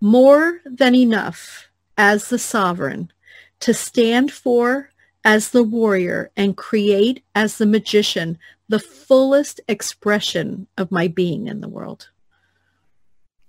[0.00, 3.12] more than enough as the sovereign
[3.60, 4.90] to stand for
[5.24, 8.38] as the warrior and create as the magician
[8.68, 12.10] the fullest expression of my being in the world.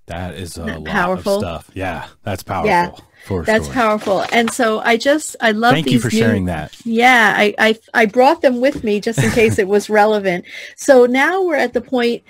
[0.08, 1.36] That is a lot powerful?
[1.36, 1.72] of stuff.
[1.74, 2.70] Yeah, that's powerful.
[2.70, 2.92] Yeah,
[3.26, 3.74] for That's sure.
[3.74, 4.26] powerful.
[4.32, 6.76] And so I just I love Thank these you for new- sharing that.
[6.86, 10.46] Yeah, I, I I brought them with me just in case it was relevant.
[10.78, 12.24] So now we're at the point,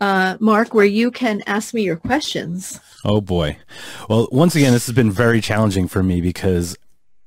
[0.00, 2.78] uh, Mark, where you can ask me your questions.
[3.04, 3.56] Oh boy.
[4.08, 6.76] Well, once again, this has been very challenging for me because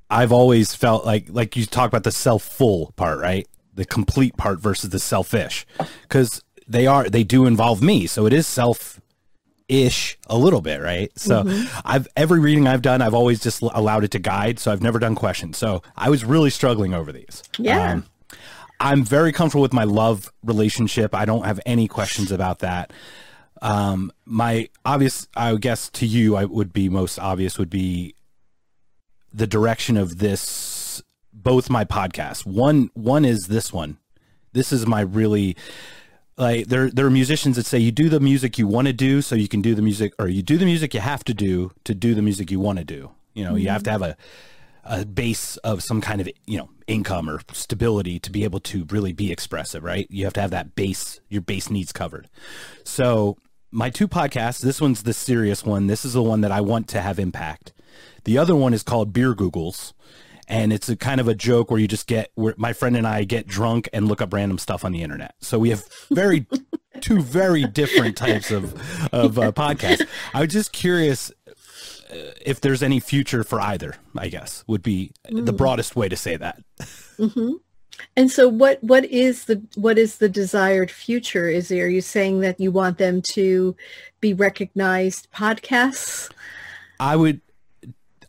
[0.10, 3.46] I've always felt like like you talk about the self full part, right?
[3.76, 5.66] The complete part versus the selfish.
[6.08, 8.08] Cuz they are they do involve me.
[8.08, 9.02] So it is self
[9.70, 11.12] ish a little bit, right?
[11.18, 11.44] So
[11.84, 15.00] I've every reading I've done, I've always just allowed it to guide, so I've never
[15.00, 15.58] done questions.
[15.58, 17.44] So I was really struggling over these.
[17.58, 17.94] Yeah.
[17.94, 18.06] Um,
[18.80, 21.16] I'm very comfortable with my love relationship.
[21.16, 22.94] I don't have any questions about that.
[23.62, 28.16] Um, my obvious, I guess to you, I would be most obvious would be
[29.34, 31.02] the direction of this.
[31.34, 32.46] Both my podcasts.
[32.46, 33.98] One, one is this one.
[34.54, 35.56] This is my really
[36.38, 36.90] like there.
[36.90, 39.48] There are musicians that say you do the music you want to do, so you
[39.48, 42.14] can do the music, or you do the music you have to do to do
[42.16, 43.12] the music you want to do.
[43.34, 44.04] You know, you have to mm-hmm.
[44.04, 44.18] have a
[44.88, 48.86] a base of some kind of you know income or stability to be able to
[48.90, 52.30] really be expressive right you have to have that base your base needs covered
[52.84, 53.38] so
[53.70, 56.88] my two podcasts this one's the serious one this is the one that i want
[56.88, 57.74] to have impact
[58.24, 59.94] the other one is called beer googles
[60.48, 63.08] and it's a kind of a joke where you just get where my friend and
[63.08, 66.46] i get drunk and look up random stuff on the internet so we have very
[67.02, 68.74] two very different types of
[69.14, 71.32] of uh, podcasts i was just curious
[72.10, 76.38] if there's any future for either, I guess would be the broadest way to say
[76.38, 76.62] that.
[77.18, 77.54] hmm
[78.16, 81.50] And so what what is the what is the desired future?
[81.50, 83.76] Is there, are you saying that you want them to
[84.22, 86.32] be recognized podcasts?
[87.00, 87.42] I would,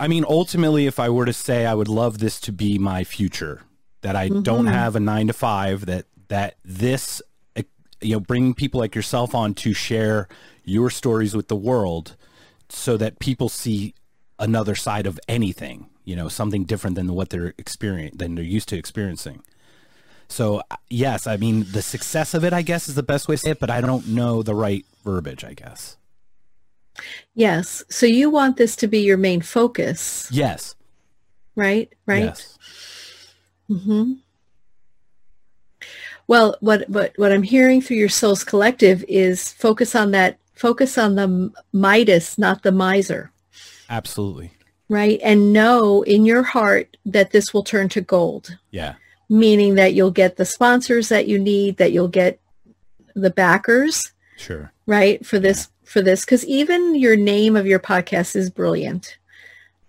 [0.01, 3.05] I mean, ultimately, if I were to say, I would love this to be my
[3.05, 3.63] future.
[4.03, 4.73] That I don't Mhm.
[4.73, 5.87] have a nine to five.
[5.87, 7.21] That that this,
[7.57, 7.63] uh,
[8.01, 10.29] you know, bring people like yourself on to share
[10.65, 12.17] your stories with the world,
[12.69, 13.95] so that people see
[14.39, 15.87] another side of anything.
[16.05, 19.43] You know, something different than what they're experiencing than they're used to experiencing.
[20.29, 23.35] So uh, yes, I mean the success of it, I guess, is the best way
[23.35, 25.43] to say it, but I don't know the right verbiage.
[25.45, 25.97] I guess.
[27.35, 27.85] Yes.
[27.89, 30.75] So you want this to be your main focus, Yes.
[31.57, 31.93] right?
[32.07, 32.25] Right.
[32.25, 32.59] Yes.
[33.69, 34.15] hmm
[36.27, 40.99] Well, what, what, what I'm hearing through your Souls Collective is focus on that, focus
[40.99, 43.31] on the Midas, not the miser,
[43.89, 44.51] Absolutely.
[44.89, 45.19] right?
[45.23, 48.95] And know in your heart that this will turn to gold, Yeah.
[49.31, 52.41] meaning that you'll get the sponsors that you need, that you'll get
[53.15, 54.73] the backers, Sure.
[54.87, 55.25] right?
[55.25, 59.17] For this, for this, because even your name of your podcast is brilliant.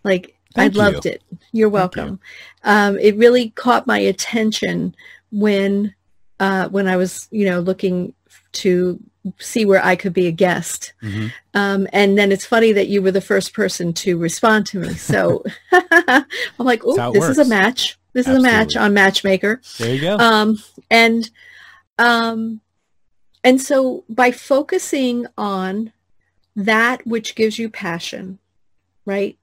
[0.03, 1.21] Like Thank I loved it.
[1.51, 2.19] You're welcome.
[2.63, 4.95] Um, it really caught my attention
[5.31, 5.93] when
[6.39, 8.13] uh, when I was, you know, looking
[8.53, 8.99] to
[9.37, 10.93] see where I could be a guest.
[11.03, 11.31] Mhm.
[11.53, 14.93] Um, and then it's funny that you were the first person to respond to me.
[14.93, 16.25] So I'm
[16.57, 17.97] like, oh, this is a match.
[18.13, 19.61] This is a match on Matchmaker.
[19.77, 20.17] There you go.
[20.17, 20.57] Um,
[20.89, 21.29] and
[21.99, 22.61] um,
[23.43, 25.91] and so by focusing on
[26.55, 28.39] that which gives you passion,
[29.05, 29.37] right?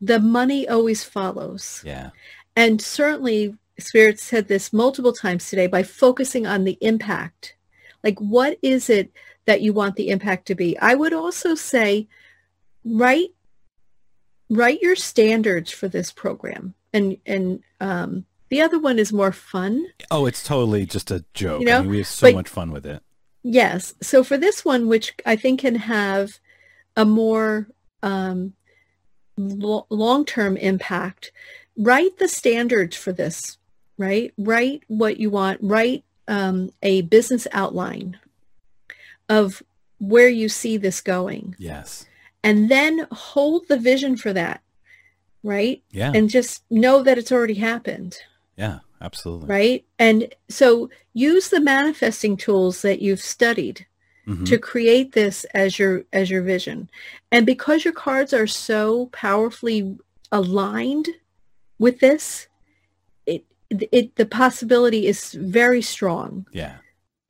[0.00, 1.82] The money always follows.
[1.84, 2.10] yeah.
[2.54, 7.54] And certainly Spirit said this multiple times today by focusing on the impact.
[8.02, 9.12] Like what is it
[9.44, 10.78] that you want the impact to be?
[10.78, 12.08] I would also say
[12.84, 13.30] write
[14.48, 16.74] write your standards for this program.
[16.92, 19.86] And and um the other one is more fun.
[20.10, 21.60] Oh, it's totally just a joke.
[21.60, 23.02] You know, I mean, we have so but- much fun with it.
[23.48, 23.94] Yes.
[24.02, 26.40] So for this one, which I think can have
[26.96, 27.68] a more
[28.02, 28.54] um,
[29.36, 31.30] lo- long-term impact,
[31.76, 33.56] write the standards for this,
[33.98, 34.34] right?
[34.36, 35.60] Write what you want.
[35.62, 38.18] Write um, a business outline
[39.28, 39.62] of
[40.00, 41.54] where you see this going.
[41.56, 42.04] Yes.
[42.42, 44.60] And then hold the vision for that,
[45.44, 45.84] right?
[45.92, 46.10] Yeah.
[46.12, 48.16] And just know that it's already happened.
[48.56, 48.80] yeah.
[49.00, 49.48] Absolutely.
[49.48, 49.84] right?
[49.98, 53.86] And so use the manifesting tools that you've studied
[54.26, 54.46] Mhm.
[54.46, 56.90] to create this as your as your vision.
[57.30, 59.96] And because your cards are so powerfully
[60.32, 61.08] aligned
[61.78, 62.48] with this,
[63.26, 66.76] it it the possibility is very strong Yeah.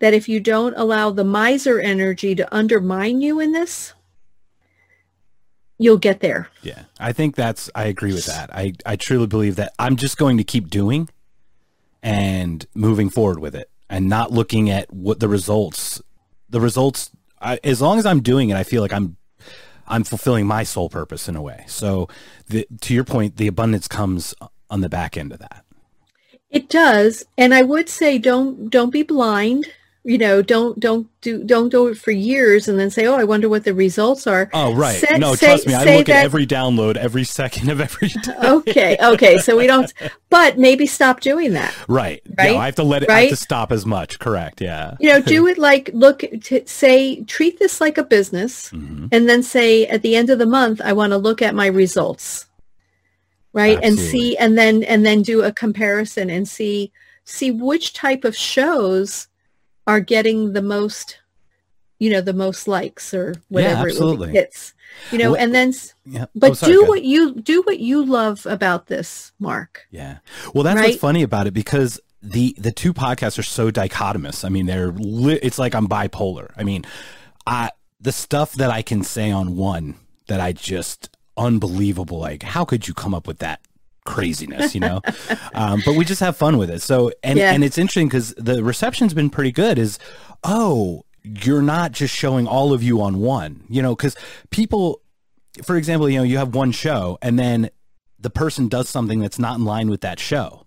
[0.01, 3.93] that if you don't allow the miser energy to undermine you in this,
[5.79, 6.49] you'll get there.
[6.63, 6.85] Yeah.
[6.99, 8.51] I think that's I agree with that.
[8.55, 11.09] I I truly believe that I'm just going to keep doing
[12.07, 16.01] and moving forward with it and not looking at what the results
[16.49, 19.17] the results I, as long as I'm doing it I feel like I'm
[19.89, 21.65] I'm fulfilling my soul purpose in a way.
[21.69, 22.09] So
[22.49, 24.35] the, to your point the abundance comes
[24.71, 25.65] on the back end of that.
[26.49, 29.67] It does, and I would say don't don't be blind
[30.07, 33.25] you know don't don't do don't do it for years and then say oh i
[33.25, 34.49] wonder what the results are.
[34.55, 35.03] Oh right.
[35.19, 38.35] No say, trust me i look that, at every download every second of every day.
[38.43, 39.93] okay okay so we don't
[40.31, 41.75] but maybe stop doing that.
[41.89, 42.23] Right.
[42.39, 42.53] Right?
[42.53, 43.17] Yeah, i have to let it right?
[43.17, 44.21] I have to stop as much.
[44.21, 44.97] Correct yeah.
[45.01, 49.09] You know do it like look to say treat this like a business mm-hmm.
[49.11, 51.67] and then say at the end of the month i want to look at my
[51.67, 52.47] results.
[53.53, 53.79] Right?
[53.79, 53.89] Absolutely.
[53.89, 56.93] and see and then and then do a comparison and see
[57.25, 59.27] see which type of shows
[59.87, 61.19] are getting the most
[61.99, 64.75] you know the most likes or whatever yeah, it hits
[65.11, 65.73] you know well, and then
[66.05, 66.25] yeah.
[66.25, 69.87] Oh, but oh, sorry, do what you do what you love about this mark.
[69.91, 70.19] Yeah.
[70.55, 70.91] Well that's right?
[70.91, 74.45] what's funny about it because the the two podcasts are so dichotomous.
[74.45, 76.51] I mean they're li- it's like i'm bipolar.
[76.57, 76.85] I mean
[77.47, 77.71] i
[78.01, 79.95] the stuff that i can say on one
[80.27, 83.61] that i just unbelievable like how could you come up with that
[84.07, 85.01] craziness, you know.
[85.55, 86.81] um, but we just have fun with it.
[86.81, 87.53] So and yeah.
[87.53, 89.79] and it's interesting because the reception's been pretty good.
[89.79, 89.99] Is
[90.45, 94.17] oh you're not just showing all of you on one, you know, because
[94.51, 95.01] people,
[95.65, 97.69] for example, you know, you have one show and then
[98.19, 100.67] the person does something that's not in line with that show.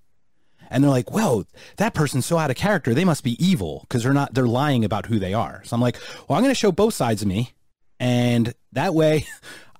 [0.70, 1.46] And they're like, "Whoa,
[1.78, 2.94] that person's so out of character.
[2.94, 4.36] They must be evil because they're not.
[4.36, 6.94] They're lying about who they are." So I'm like, "Well, I'm going to show both
[6.94, 7.54] sides of me,
[8.00, 9.26] and that way,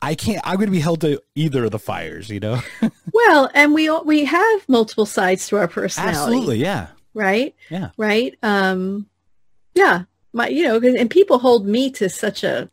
[0.02, 0.42] I can't.
[0.44, 2.62] I'm going to be held to either of the fires, you know.
[3.14, 6.18] well, and we we have multiple sides to our personality.
[6.18, 6.88] Absolutely, yeah.
[7.14, 7.56] Right.
[7.70, 7.90] Yeah.
[7.98, 8.38] Right.
[8.44, 9.08] Um.
[9.76, 10.04] Yeah.
[10.32, 12.70] My, you know, and people hold me to such a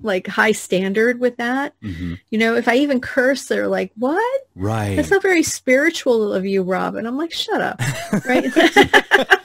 [0.00, 1.74] like high standard with that.
[1.82, 2.14] Mm-hmm.
[2.30, 4.42] You know, if I even curse, they're like, "What?
[4.54, 4.96] Right?
[4.96, 7.80] That's not very spiritual of you, Rob." And I'm like, "Shut up!"
[8.24, 8.44] Right?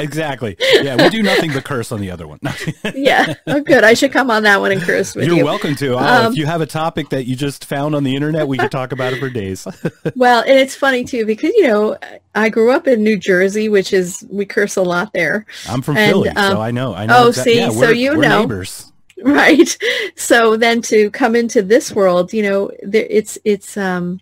[0.00, 0.56] exactly.
[0.60, 2.38] Yeah, we do nothing but curse on the other one.
[2.94, 3.34] yeah.
[3.46, 3.84] Oh, good.
[3.84, 5.38] I should come on that one and curse with You're you.
[5.38, 5.94] You're welcome to.
[5.94, 8.58] Oh, um, if you have a topic that you just found on the internet, we
[8.58, 9.66] could talk about it for days.
[10.16, 11.96] well, and it's funny too because you know
[12.34, 15.46] I grew up in New Jersey, which is we curse a lot there.
[15.68, 16.94] I'm from and, Philly, um, so I know.
[16.94, 17.26] I know.
[17.26, 18.40] Oh, see, yeah, so you know.
[18.40, 18.92] Neighbors.
[19.24, 19.76] Right.
[20.14, 24.20] So then to come into this world, you know, there, it's it's um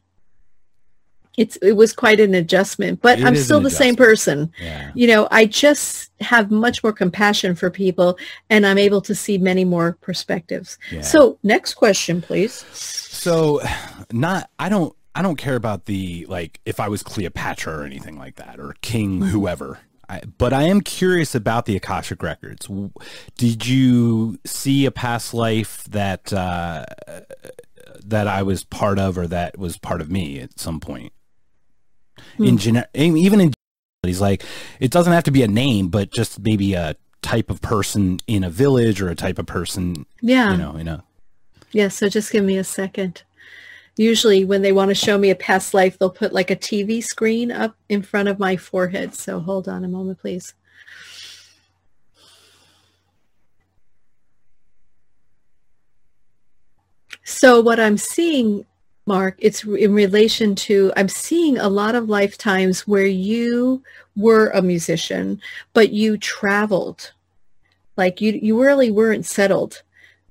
[1.36, 4.90] it's it was quite an adjustment but it i'm still the same person yeah.
[4.94, 8.18] you know i just have much more compassion for people
[8.50, 11.00] and i'm able to see many more perspectives yeah.
[11.00, 13.60] so next question please so
[14.12, 18.18] not i don't i don't care about the like if i was cleopatra or anything
[18.18, 19.28] like that or king mm-hmm.
[19.28, 19.78] whoever
[20.08, 22.68] I, but I am curious about the Akashic records.
[23.36, 26.84] Did you see a past life that uh,
[28.04, 31.12] that I was part of, or that was part of me at some point?
[32.38, 32.56] In hmm.
[32.56, 33.52] gener- even in
[34.02, 34.44] he's like
[34.80, 38.44] it doesn't have to be a name but just maybe a type of person in
[38.44, 40.52] a village or a type of person yeah.
[40.52, 41.02] you know you know
[41.72, 43.22] yeah so just give me a second.
[43.98, 47.02] Usually when they want to show me a past life they'll put like a tv
[47.02, 50.54] screen up in front of my forehead so hold on a moment please.
[57.24, 58.66] So what i'm seeing
[59.06, 63.82] Mark, it's in relation to, I'm seeing a lot of lifetimes where you
[64.16, 65.40] were a musician,
[65.74, 67.12] but you traveled.
[67.96, 69.82] Like you, you really weren't settled.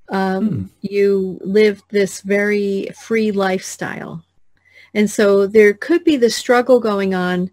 [0.09, 0.65] Um, hmm.
[0.81, 4.23] You lived this very free lifestyle.
[4.93, 7.49] And so there could be the struggle going on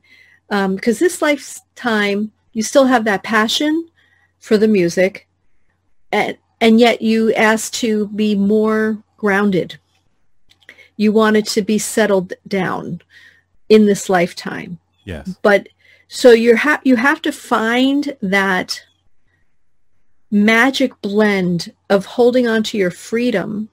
[0.48, 3.88] because um, this lifetime, you still have that passion
[4.38, 5.26] for the music,
[6.10, 9.78] and, and yet you asked to be more grounded
[10.97, 13.01] you wanted to be settled down
[13.69, 14.78] in this lifetime.
[15.05, 15.36] Yes.
[15.43, 15.69] But
[16.09, 18.82] so you have you have to find that
[20.31, 23.69] magic blend of holding on to your freedom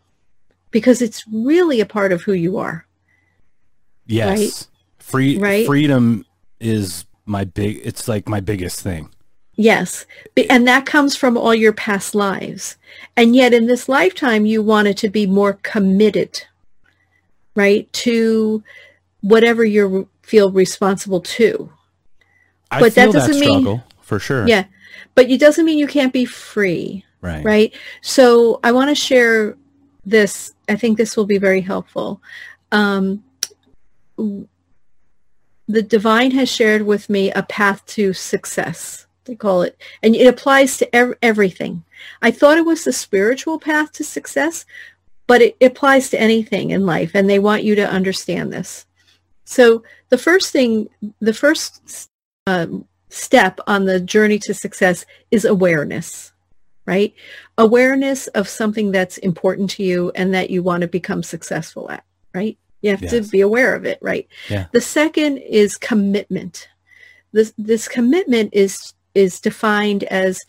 [0.72, 2.86] because it's really a part of who you are.
[4.06, 4.40] Yes.
[4.40, 4.68] Right?
[5.00, 5.66] Free right?
[5.66, 6.26] freedom
[6.60, 9.10] is my big it's like my biggest thing.
[9.56, 10.06] Yes.
[10.50, 12.78] And that comes from all your past lives.
[13.18, 16.42] And yet in this lifetime you wanted to be more committed
[17.56, 18.64] right, to
[19.22, 21.72] whatever you feel responsible to.
[22.72, 24.48] I but that doesn't that struggle, mean for sure.
[24.48, 24.66] Yeah.
[25.16, 27.04] But it doesn't mean you can't be free.
[27.22, 27.44] Right.
[27.44, 27.74] Right.
[28.02, 29.58] So I want to share
[30.06, 30.54] this.
[30.70, 32.22] I think this will be very helpful.
[32.72, 33.24] Um,
[34.18, 40.26] the divine has shared with me a path to success they call it and it
[40.26, 41.84] applies to ev- everything
[42.22, 44.66] i thought it was the spiritual path to success
[45.30, 48.88] but it applies to anything in life and they want you to understand this.
[49.46, 50.90] So the first thing,
[51.20, 52.10] the first
[52.48, 56.34] um, step on the journey to success is awareness,
[56.88, 57.14] right?
[57.60, 62.04] Awareness of something that's important to you and that you want to become successful at,
[62.34, 62.58] right?
[62.82, 63.12] You have yes.
[63.12, 64.28] to be aware of it, right?
[64.50, 64.66] Yeah.
[64.72, 66.68] The second is commitment.
[67.34, 70.40] This this commitment is is defined as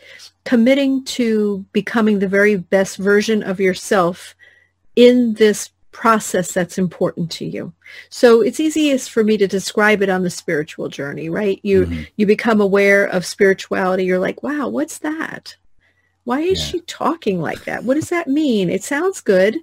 [0.45, 4.35] committing to becoming the very best version of yourself
[4.97, 7.73] in this process that's important to you.
[8.09, 11.59] So it's easiest for me to describe it on the spiritual journey, right?
[11.63, 12.03] You mm-hmm.
[12.17, 14.05] you become aware of spirituality.
[14.05, 15.57] You're like, wow, what's that?
[16.25, 16.67] Why is yeah.
[16.67, 17.85] she talking like that?
[17.85, 18.71] What does that mean?
[18.71, 19.57] It sounds good.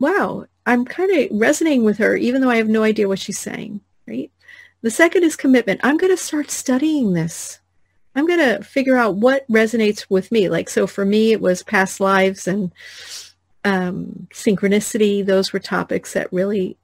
[0.00, 3.38] Wow, I'm kind of resonating with her, even though I have no idea what she's
[3.38, 4.30] saying, right?
[4.82, 5.80] The second is commitment.
[5.82, 7.58] I'm going to start studying this.
[8.14, 10.48] I'm going to figure out what resonates with me.
[10.48, 12.72] Like, so for me, it was past lives and
[13.68, 15.24] um, synchronicity.
[15.24, 16.76] Those were topics that really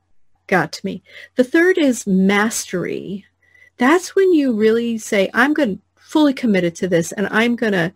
[0.47, 1.03] got to me.
[1.37, 3.25] The third is mastery.
[3.79, 7.73] That's when you really say, I'm going to fully committed to this and I'm going
[7.73, 7.93] to,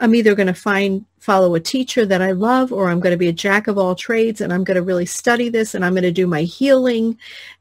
[0.00, 3.16] I'm either going to find, follow a teacher that I love or I'm going to
[3.16, 5.94] be a jack of all trades and I'm going to really study this and I'm
[5.94, 7.16] going to do my healing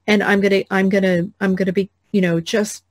[0.07, 2.83] and I'm going to, I'm going to, I'm going to be, you know, just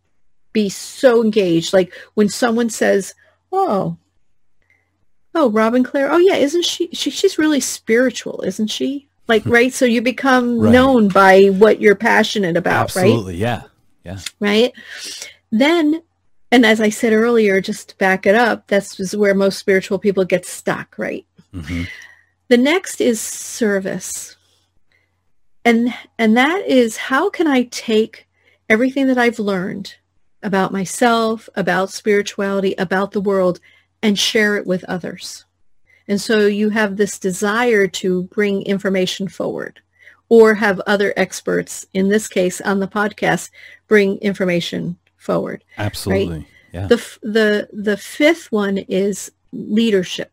[0.53, 1.73] be so engaged.
[1.73, 3.13] Like when someone says,
[3.51, 3.97] oh,
[5.35, 9.09] oh, Robin Clare, oh yeah, isn't she, she she's really spiritual, isn't she?
[9.29, 9.51] Like, hmm.
[9.51, 9.73] right?
[9.73, 10.73] So you become right.
[10.73, 13.15] known by what you're passionate about, Absolutely, right?
[13.15, 13.63] Absolutely, yeah.
[14.05, 14.19] Yeah.
[14.41, 14.73] Right?
[15.53, 16.03] Then,
[16.51, 20.25] and as I said earlier, just to back it up, that's where most spiritual people
[20.25, 21.27] get stuck, right?
[21.55, 21.85] Mm-hmm.
[22.49, 24.37] The next is service.
[25.65, 28.27] And and that is how can I take
[28.69, 29.95] everything that I've learned
[30.43, 33.61] about myself, about spirituality, about the world,
[34.03, 35.45] and share it with others.
[36.09, 39.81] And so you have this desire to bring information forward
[40.29, 43.51] or have other experts, in this case on the podcast,
[43.89, 45.65] bring information forward.
[45.79, 46.39] Absolutely.
[46.39, 46.47] Right?
[46.73, 46.87] Yeah.
[46.87, 50.33] The, the, the fifth one is leadership.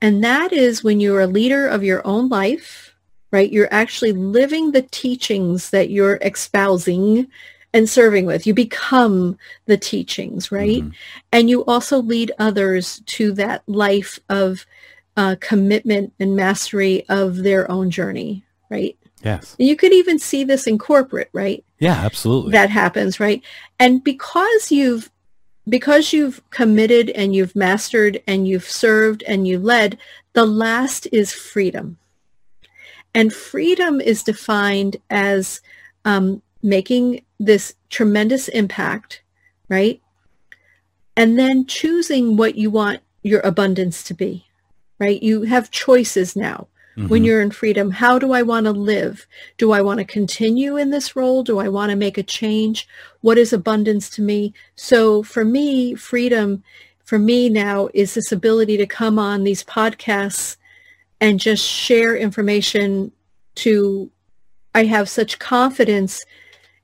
[0.00, 2.94] And that is when you're a leader of your own life,
[3.30, 3.52] right?
[3.52, 7.28] You're actually living the teachings that you're espousing
[7.74, 8.46] and serving with.
[8.46, 10.82] You become the teachings, right?
[10.82, 10.90] Mm-hmm.
[11.32, 14.66] And you also lead others to that life of
[15.16, 18.96] uh, commitment and mastery of their own journey, right?
[19.24, 19.54] Yes.
[19.58, 21.64] You could even see this in corporate, right?
[21.78, 22.52] Yeah, absolutely.
[22.52, 23.42] That happens, right?
[23.78, 25.10] And because you've
[25.68, 29.96] because you've committed and you've mastered and you've served and you led,
[30.32, 31.98] the last is freedom.
[33.14, 35.60] And freedom is defined as
[36.04, 39.22] um, making this tremendous impact,
[39.68, 40.00] right?
[41.16, 44.46] And then choosing what you want your abundance to be,
[44.98, 45.22] right?
[45.22, 46.68] You have choices now.
[46.96, 47.08] Mm-hmm.
[47.08, 49.26] When you're in freedom, how do I want to live?
[49.56, 51.42] Do I want to continue in this role?
[51.42, 52.86] Do I want to make a change?
[53.22, 54.52] What is abundance to me?
[54.76, 56.62] So for me, freedom
[57.04, 60.56] for me now is this ability to come on these podcasts
[61.20, 63.12] and just share information
[63.56, 64.10] to
[64.74, 66.24] I have such confidence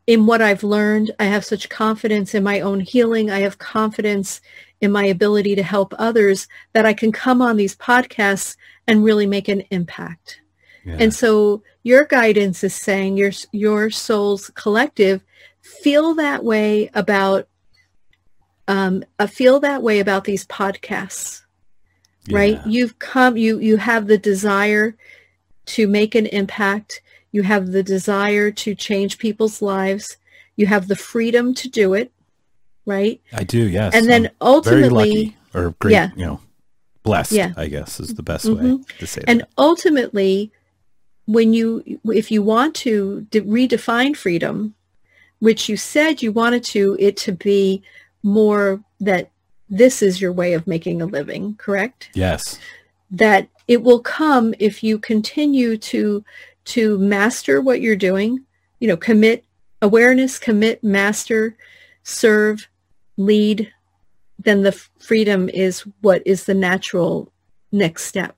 [0.09, 1.10] in what I've learned.
[1.18, 3.30] I have such confidence in my own healing.
[3.30, 4.40] I have confidence
[4.80, 8.56] in my ability to help others that I can come on these podcasts
[8.86, 10.40] and really make an impact.
[10.86, 10.97] Yeah.
[10.98, 15.22] And so your guidance is saying your your soul's collective
[15.60, 17.47] feel that way about
[18.66, 21.43] um, uh, feel that way about these podcasts,
[22.24, 22.39] yeah.
[22.39, 22.60] right?
[22.66, 24.97] You've come, you you have the desire
[25.66, 27.02] to make an impact.
[27.32, 30.16] You have the desire to change people's lives.
[30.56, 32.10] You have the freedom to do it,
[32.86, 33.20] right?
[33.32, 33.94] I do, yes.
[33.94, 36.10] And then I'm ultimately, or great, yeah.
[36.16, 36.40] you know,
[37.02, 37.52] blessed, yeah.
[37.56, 38.76] I guess is the best mm-hmm.
[38.76, 39.44] way to say and that.
[39.44, 40.52] And ultimately,
[41.26, 44.74] when you, if you want to de- redefine freedom,
[45.40, 47.82] which you said you wanted to it to be
[48.22, 49.30] more that
[49.70, 52.10] this is your way of making a living, correct?
[52.14, 52.59] Yes.
[53.10, 56.24] That it will come if you continue to
[56.69, 58.45] to master what you're doing,
[58.81, 59.45] you know, commit
[59.81, 61.57] awareness, commit, master,
[62.03, 62.69] serve,
[63.16, 63.73] lead,
[64.39, 67.32] then the freedom is what is the natural
[67.73, 68.36] next step.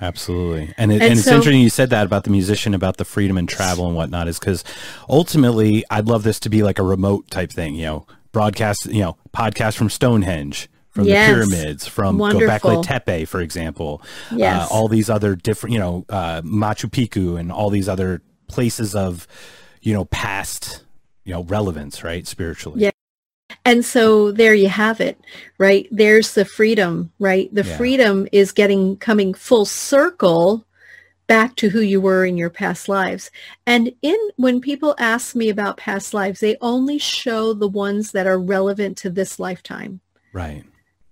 [0.00, 0.74] Absolutely.
[0.76, 3.04] And, it, and, and so, it's interesting you said that about the musician, about the
[3.04, 4.64] freedom and travel and whatnot, is because
[5.08, 9.00] ultimately I'd love this to be like a remote type thing, you know, broadcast, you
[9.00, 11.28] know, podcast from Stonehenge, from yes.
[11.28, 14.02] the pyramids, from Göbekli Tepe, for example.
[14.30, 14.70] Uh, yes.
[14.70, 18.94] Uh, all these other different, you know, uh, Machu Picchu and all these other places
[18.94, 19.26] of,
[19.80, 20.84] you know, past,
[21.24, 22.26] you know, relevance, right?
[22.26, 22.82] Spiritually.
[22.82, 22.90] Yeah.
[23.64, 25.18] And so there you have it,
[25.56, 25.88] right?
[25.90, 27.52] There's the freedom, right?
[27.54, 27.76] The yeah.
[27.76, 30.66] freedom is getting coming full circle
[31.26, 33.30] back to who you were in your past lives.
[33.66, 38.26] And in when people ask me about past lives, they only show the ones that
[38.26, 40.00] are relevant to this lifetime.
[40.34, 40.64] Right.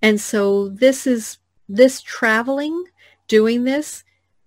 [0.03, 2.85] And so this is this traveling,
[3.29, 4.05] doing this,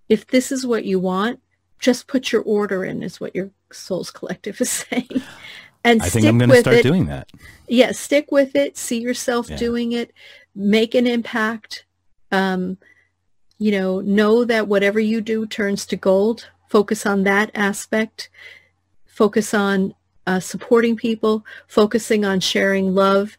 [0.09, 1.39] if this is what you want,
[1.79, 5.21] just put your order in is what your Souls Collective is saying.
[5.83, 6.83] And I think I'm going to start it.
[6.83, 7.29] doing that.
[7.67, 8.77] Yeah, stick with it.
[8.77, 9.57] See yourself Yeah.
[9.57, 10.13] doing it.
[10.55, 11.85] Make an impact.
[12.31, 12.77] Um,
[13.57, 16.49] you know, know that whatever you do turns to gold.
[16.69, 18.29] Focus on that aspect.
[19.05, 19.93] Focus on
[20.25, 21.45] uh, supporting people.
[21.67, 23.37] Focusing on sharing love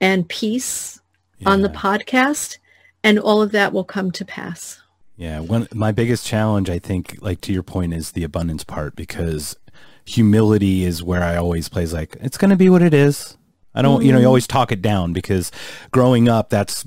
[0.00, 1.00] and peace
[1.46, 2.58] on the podcast,
[3.02, 4.80] and all of that will come to pass.
[5.16, 8.96] Yeah, one my biggest challenge, I think, like to your point, is the abundance part
[8.96, 9.56] because
[10.04, 13.36] humility is where I always plays like it's going to be what it is.
[13.74, 14.28] I don't, you know, you mm.
[14.28, 15.50] always talk it down because
[15.90, 16.86] growing up, that's,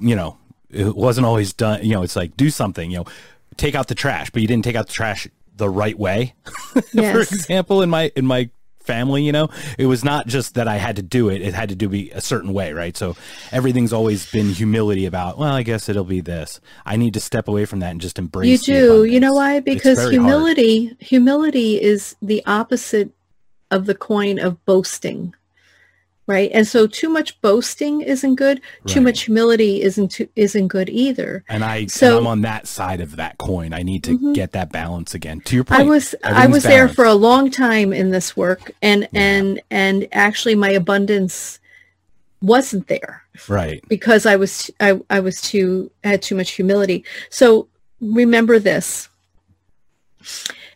[0.00, 0.38] you know,
[0.70, 1.84] it wasn't always done.
[1.84, 3.04] You know, it's like do something, you know,
[3.56, 6.34] take out the trash, but you didn't take out the trash the right way.
[6.92, 8.50] For example, in my in my
[8.86, 9.48] family, you know,
[9.78, 12.10] it was not just that I had to do it; it had to do be
[12.10, 12.96] a certain way, right?
[12.96, 13.16] So
[13.52, 15.38] everything's always been humility about.
[15.38, 16.60] Well, I guess it'll be this.
[16.84, 18.66] I need to step away from that and just embrace.
[18.68, 19.04] You do.
[19.04, 19.60] You know why?
[19.60, 20.26] Because very hard.
[20.26, 23.10] humility, humility is the opposite
[23.70, 25.34] of the coin of boasting.
[26.28, 26.50] Right?
[26.52, 28.60] And so too much boasting isn't good.
[28.86, 31.44] Too much humility isn't too, isn't good either.
[31.48, 33.72] And I, So- and I'm on that side of that coin.
[33.72, 34.34] I need to Mhm.
[34.34, 35.40] get that balance again.
[35.42, 38.72] To your point, I was I was there for a long time in this work
[38.82, 41.60] and and and actually my abundance
[42.42, 43.82] wasn't there right.
[43.88, 47.04] because I was I, I was too I had too much humility.
[47.30, 47.68] So
[48.00, 49.08] remember this.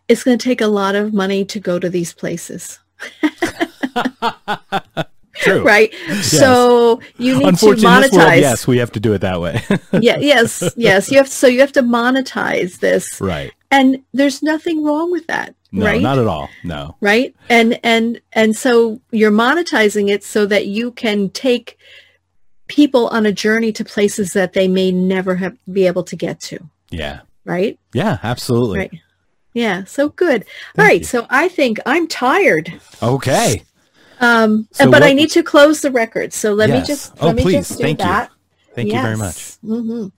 [0.09, 2.78] It's going to take a lot of money to go to these places,
[5.40, 5.62] True.
[5.62, 5.92] right?
[6.22, 8.40] So you need to this world, monetize.
[8.40, 9.62] yes, we have to do it that way.
[9.92, 11.10] yeah, yes, yes.
[11.10, 13.52] You have so you have to monetize this, right.
[13.70, 16.00] and there's nothing wrong with that, No, right?
[16.02, 16.48] not at all.
[16.64, 16.96] No.
[17.00, 21.78] right and and and so you're monetizing it so that you can take
[22.68, 26.38] people on a journey to places that they may never have be able to get
[26.40, 26.58] to
[26.90, 27.20] Yeah.
[27.44, 28.18] right Yeah.
[28.22, 28.78] Absolutely.
[28.78, 28.92] right
[29.54, 31.06] yeah so good Thank all right you.
[31.06, 32.72] so i think i'm tired
[33.02, 33.64] Okay.
[34.20, 36.86] Um So but i need to close the record so let me Yes.
[36.86, 37.68] just Oh, let me please.
[37.68, 38.05] just do Thank you.
[38.06, 38.30] that
[38.74, 39.36] Thank you very much.
[39.36, 39.59] Yes.
[39.64, 40.12] Mhm.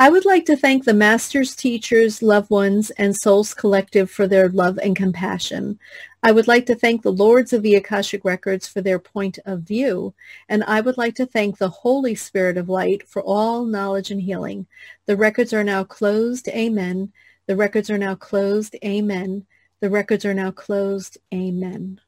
[0.00, 4.48] I would like to thank the masters, teachers, loved ones, and Souls Collective for their
[4.48, 5.78] love and compassion.
[6.24, 9.60] I would like to thank the Lords of the Akashic Records for their point of
[9.60, 10.14] view.
[10.48, 14.20] And I would like to thank the Holy Spirit of Light for all knowledge and
[14.20, 14.66] healing.
[15.06, 16.48] The records are now closed.
[16.48, 17.12] Amen.
[17.46, 18.74] The records are now closed.
[18.84, 19.46] Amen.
[19.78, 21.18] The records are now closed.
[21.32, 22.00] Amen.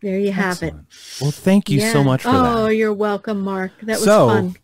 [0.00, 0.74] There you have it.
[1.20, 2.56] Well, thank you so much for oh, that.
[2.56, 3.72] Oh, you're welcome, Mark.
[3.82, 4.56] That was So, fun.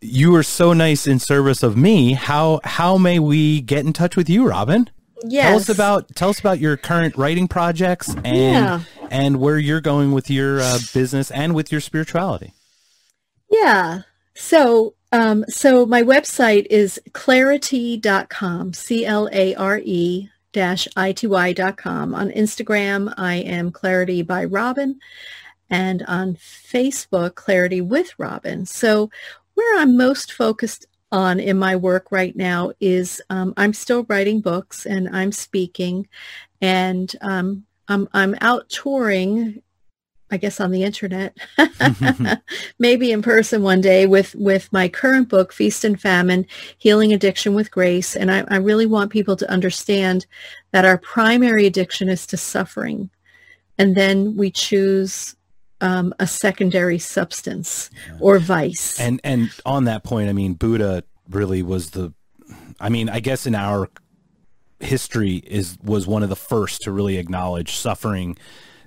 [0.00, 2.12] You were so nice in service of me.
[2.12, 4.88] How how may we get in touch with you, Robin?
[5.24, 5.46] Yes.
[5.48, 8.80] Tell us about tell us about your current writing projects and Yeah.
[9.10, 12.52] and where you're going with your uh, business and with your spirituality.
[13.50, 14.02] Yeah.
[14.34, 22.14] So, um, so my website is clare-ity.com, C-L-A-R-E dash I-T-Y.com.
[22.14, 24.98] On Instagram, I am Clarity by Robin
[25.70, 28.64] and on Facebook, Clarity with Robin.
[28.64, 29.10] So
[29.54, 34.40] where I'm most focused on in my work right now is um, I'm still writing
[34.40, 36.08] books and I'm speaking
[36.60, 39.62] and um, I'm, I'm out touring
[40.30, 41.36] I guess on the internet,
[42.78, 46.46] maybe in person one day with, with my current book, Feast and Famine,
[46.78, 48.16] Healing Addiction with Grace.
[48.16, 50.26] And I, I really want people to understand
[50.72, 53.08] that our primary addiction is to suffering.
[53.78, 55.36] And then we choose
[55.80, 57.90] um, a secondary substance
[58.20, 58.98] or vice.
[58.98, 62.12] And and on that point, I mean, Buddha really was the,
[62.80, 63.90] I mean, I guess in our
[64.80, 68.36] history is was one of the first to really acknowledge suffering.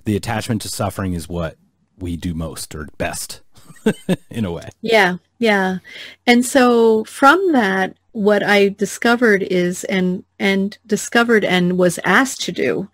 [0.09, 1.55] The attachment to suffering is what
[1.99, 3.41] we do most or best,
[4.31, 4.69] in a way.
[4.81, 5.77] Yeah, yeah.
[6.25, 12.51] And so from that, what I discovered is and and discovered and was asked to
[12.51, 12.89] do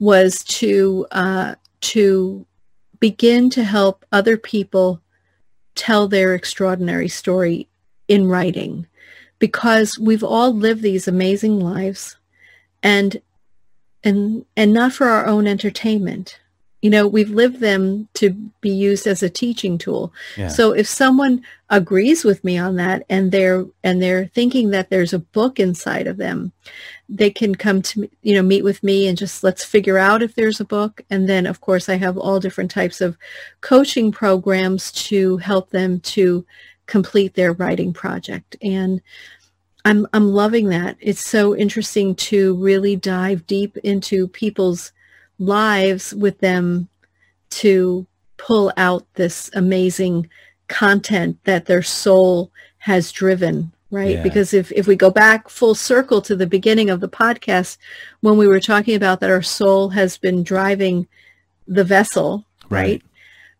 [0.00, 2.44] was to uh, to
[2.98, 5.00] begin to help other people
[5.76, 7.70] tell their extraordinary story
[8.06, 8.86] in writing
[9.38, 12.18] because we've all lived these amazing lives
[12.82, 13.22] and
[14.04, 16.38] and and not for our own entertainment
[16.82, 18.30] you know we've lived them to
[18.60, 20.48] be used as a teaching tool Yeah.
[20.48, 25.12] so if someone agrees with me on that and they're and they're thinking that there's
[25.12, 26.52] a book inside of them
[27.08, 30.22] they can come to me- you know meet with me and just let's figure out
[30.22, 33.16] if there's a book and then of course I have all different types of
[33.60, 36.44] coaching programs to help them to
[36.86, 39.00] complete their writing project and
[39.84, 40.98] I'm I'm loving that.
[41.00, 44.92] It's so interesting to really dive deep into people's
[45.40, 46.88] lives with them
[47.50, 48.06] to
[48.36, 50.28] pull out this amazing
[50.68, 54.16] content that their soul has driven, right?
[54.16, 54.22] Yeah.
[54.22, 57.78] Because if if we go back full circle to the beginning of the podcast
[58.20, 61.08] when we were talking about that our soul has been driving
[61.66, 63.02] the vessel, right?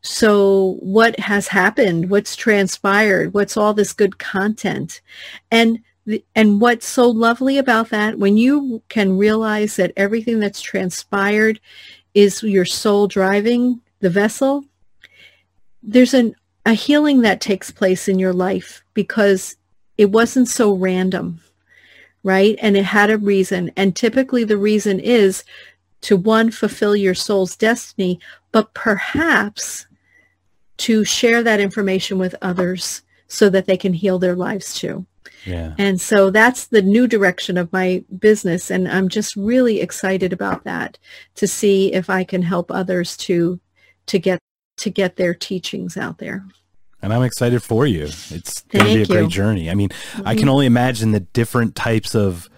[0.02, 2.08] So what has happened?
[2.08, 3.34] What's transpired?
[3.34, 5.00] What's all this good content?
[5.50, 5.80] And
[6.34, 11.60] and what's so lovely about that when you can realize that everything that's transpired
[12.14, 14.64] is your soul driving the vessel,
[15.82, 16.34] there's an
[16.66, 19.56] a healing that takes place in your life because
[19.96, 21.40] it wasn't so random,
[22.22, 22.58] right?
[22.60, 23.70] And it had a reason.
[23.76, 25.42] And typically the reason is
[26.02, 28.20] to one, fulfill your soul's destiny,
[28.52, 29.86] but perhaps
[30.78, 35.06] to share that information with others so that they can heal their lives too.
[35.44, 35.74] Yeah.
[35.78, 38.70] And so that's the new direction of my business.
[38.70, 40.98] And I'm just really excited about that
[41.36, 43.58] to see if I can help others to,
[44.06, 44.38] to get,
[44.78, 46.44] to get their teachings out there.
[47.02, 48.04] And I'm excited for you.
[48.04, 49.28] It's going to be a Thank great you.
[49.28, 49.70] journey.
[49.70, 49.88] I mean,
[50.24, 52.50] I can only imagine the different types of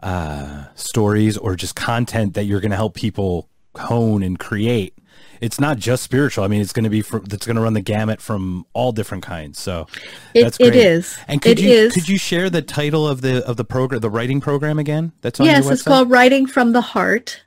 [0.00, 4.96] uh, stories or just content that you're going to help people hone and create.
[5.42, 6.44] It's not just spiritual.
[6.44, 8.92] I mean, it's going to be from, it's going to run the gamut from all
[8.92, 9.58] different kinds.
[9.60, 9.88] So
[10.34, 10.76] It, that's it great.
[10.76, 11.18] is.
[11.26, 11.92] And could It you is.
[11.94, 15.12] could you share the title of the of the program, the writing program again?
[15.20, 17.42] That's on yes, it's called Writing from the Heart.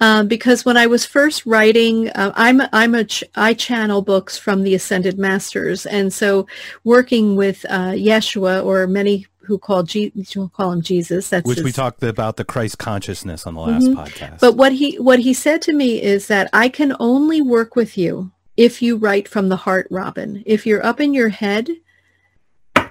[0.00, 4.38] Um, because when I was first writing, uh, I'm I'm a ch- I channel books
[4.38, 6.46] from the Ascended Masters, and so
[6.84, 11.62] working with uh, Yeshua, or many who call Je- who call him Jesus, that's which
[11.62, 13.96] we talked about the Christ consciousness on the last Mhm.
[13.96, 14.40] podcast.
[14.40, 17.96] But what he what he said to me is that I can only work with
[17.96, 20.42] you if you write from the heart, Robin.
[20.46, 21.70] If you're up in your head,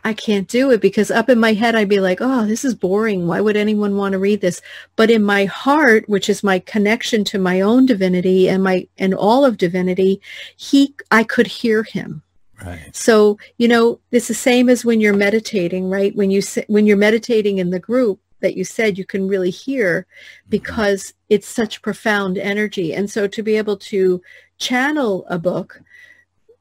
[0.04, 2.74] I can't do it because up in my head I'd be like, "Oh, this is
[2.74, 3.28] boring.
[3.28, 4.62] Why would anyone want to read this?"
[4.96, 9.14] But in my heart, which is my connection to my own divinity and my and
[9.14, 10.22] all of divinity,
[10.56, 12.24] he I could hear him.
[12.64, 12.96] Right.
[12.96, 16.16] So, you know, it's the same as when you're meditating, right?
[16.16, 20.06] When you when you're meditating in the group that you said you can really hear
[20.50, 22.94] because it's such profound energy.
[22.94, 24.22] And so to be able to
[24.58, 25.82] channel a book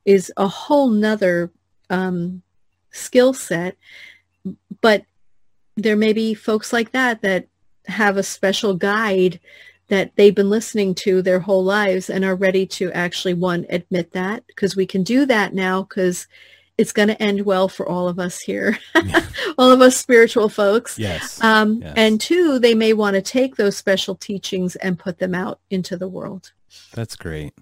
[0.05, 1.51] is a whole nother
[1.90, 2.43] um,
[2.90, 3.77] skill set.
[4.81, 5.05] But
[5.77, 7.48] there may be folks like that that
[7.86, 9.39] have a special guide
[9.89, 14.13] that they've been listening to their whole lives and are ready to actually one admit
[14.13, 16.27] that because we can do that now because
[16.79, 18.79] it's going to end well for all of us here
[19.59, 21.43] all of us spiritual folks Yes.
[21.43, 21.95] um, Yes.
[21.97, 25.97] and two they may want to take those special teachings and put them out into
[25.97, 26.53] the world
[26.93, 27.55] That's great.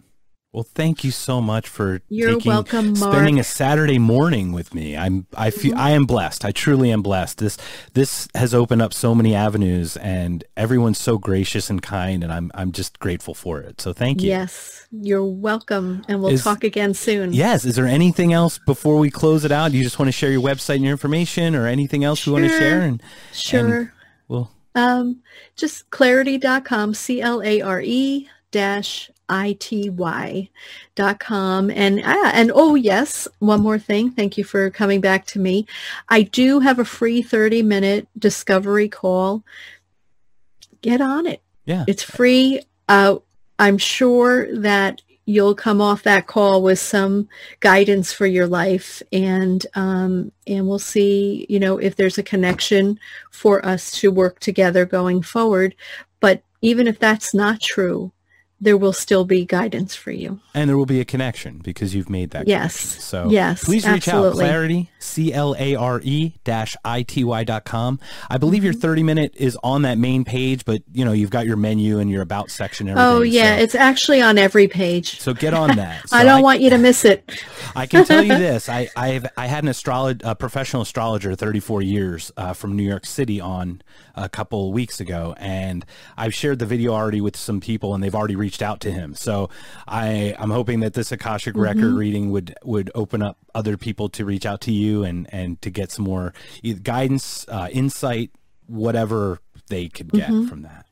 [0.54, 3.12] Well, thank you so much for You're taking, welcome, Mark.
[3.12, 4.96] spending a Saturday morning with me.
[4.96, 5.80] I'm I feel Mm-hmm.
[5.80, 6.44] I am blessed.
[6.44, 7.38] I truly am blessed.
[7.38, 7.58] This
[7.94, 12.52] this has opened up so many avenues, and everyone's so gracious and kind, and I'm
[12.54, 13.80] I'm just grateful for it.
[13.80, 14.28] So thank you.
[14.28, 17.64] yes you're welcome and we'll Is- talk again soon Yes.
[17.64, 19.72] Is there anything else before we close it out?
[19.72, 22.44] You just want to share your website and your information, or anything else you want
[22.44, 22.80] to share?
[22.82, 23.02] And
[23.32, 23.92] sure
[24.28, 25.20] well, Um,
[25.56, 30.48] just clare-ity.com, C-L-A-R-E dash I-T-Y
[30.94, 31.70] dot com.
[31.70, 34.10] And, ah, and oh yes, one more thing.
[34.10, 35.66] Thank you for coming back to me.
[36.08, 39.44] I do have a free 30 minute discovery call.
[40.82, 41.42] Get on it.
[41.64, 41.84] yeah.
[41.88, 42.60] It's free.
[42.88, 43.16] Uh,
[43.58, 47.28] I'm sure that you'll come off that call with some
[47.60, 52.98] guidance for your life and um, and we'll see you know if there's a connection
[53.30, 55.74] for us to work together going forward
[56.20, 58.12] but even if that's not true
[58.64, 62.10] there will still be guidance for you And there will be a connection because you've
[62.10, 62.80] made that Yes.
[62.80, 63.00] connection.
[63.02, 64.44] So Yes, please reach absolutely.
[64.44, 64.48] out.
[64.48, 68.00] Clarity, C-L-A-R-E dash I-T-Y dot com.
[68.30, 68.64] I believe Mm-hmm.
[68.64, 71.98] your 30 minute is on that main page, but you know, you've got your menu
[71.98, 75.52] and your about section and oh yeah So, it's actually on every page so get
[75.54, 76.08] on that.
[76.08, 77.28] So i don't want you to miss it
[77.76, 81.82] I can tell you this: I I've I had an astrolog- a professional astrologer, 34
[81.82, 83.82] years, uh, from New York City, on
[84.14, 85.84] a couple weeks ago, and
[86.16, 89.14] I've shared the video already with some people, and they've already reached out to him.
[89.14, 89.50] So
[89.88, 94.24] I I'm hoping that this akashic record reading would would open up other people to
[94.24, 96.32] reach out to you and and to get some more
[96.82, 98.30] guidance, uh, insight,
[98.66, 100.86] whatever they could get from that.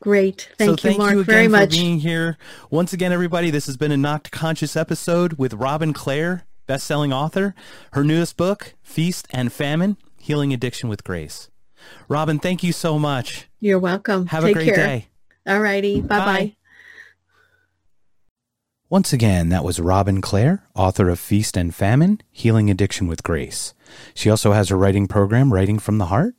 [0.00, 2.36] great thank so you thank mark you again very for much being here.
[2.70, 7.54] Once again, everybody, this has been a Knocked Conscious episode with Robin Clare, best-selling author.
[7.92, 11.48] Her newest book, Feast and Famine: Healing Addiction with Grace.
[12.08, 13.48] Robin, thank you so much.
[13.58, 15.08] you're welcome Have Take a great care day.
[15.48, 16.56] all righty bye bye Bye.
[18.92, 23.72] Once again, that was Robin Clare, author of Feast and Famine Healing Addiction with Grace.
[24.12, 26.34] She also has her writing program, Writing from the Heart.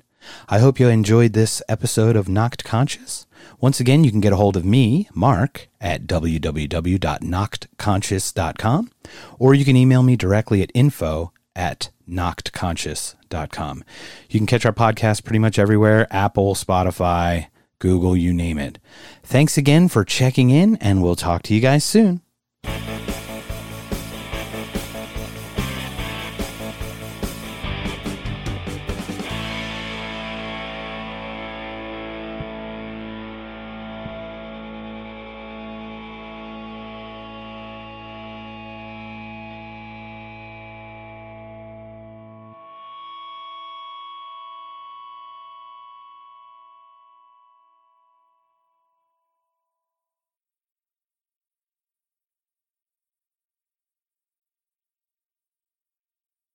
[0.48, 3.26] I hope you enjoyed this episode of Knocked Conscious.
[3.60, 8.92] Once again, you can get a hold of me, Mark, at www.knockedconscious.com,
[9.40, 13.84] or you can email me directly at info at knockedconscious.com.
[14.30, 17.48] You can catch our podcast pretty much everywhere Apple, Spotify,
[17.80, 18.78] Google, you name it.
[19.24, 22.22] Thanks again for checking in, and we'll talk to you guys soon.
[22.64, 22.93] Thank you.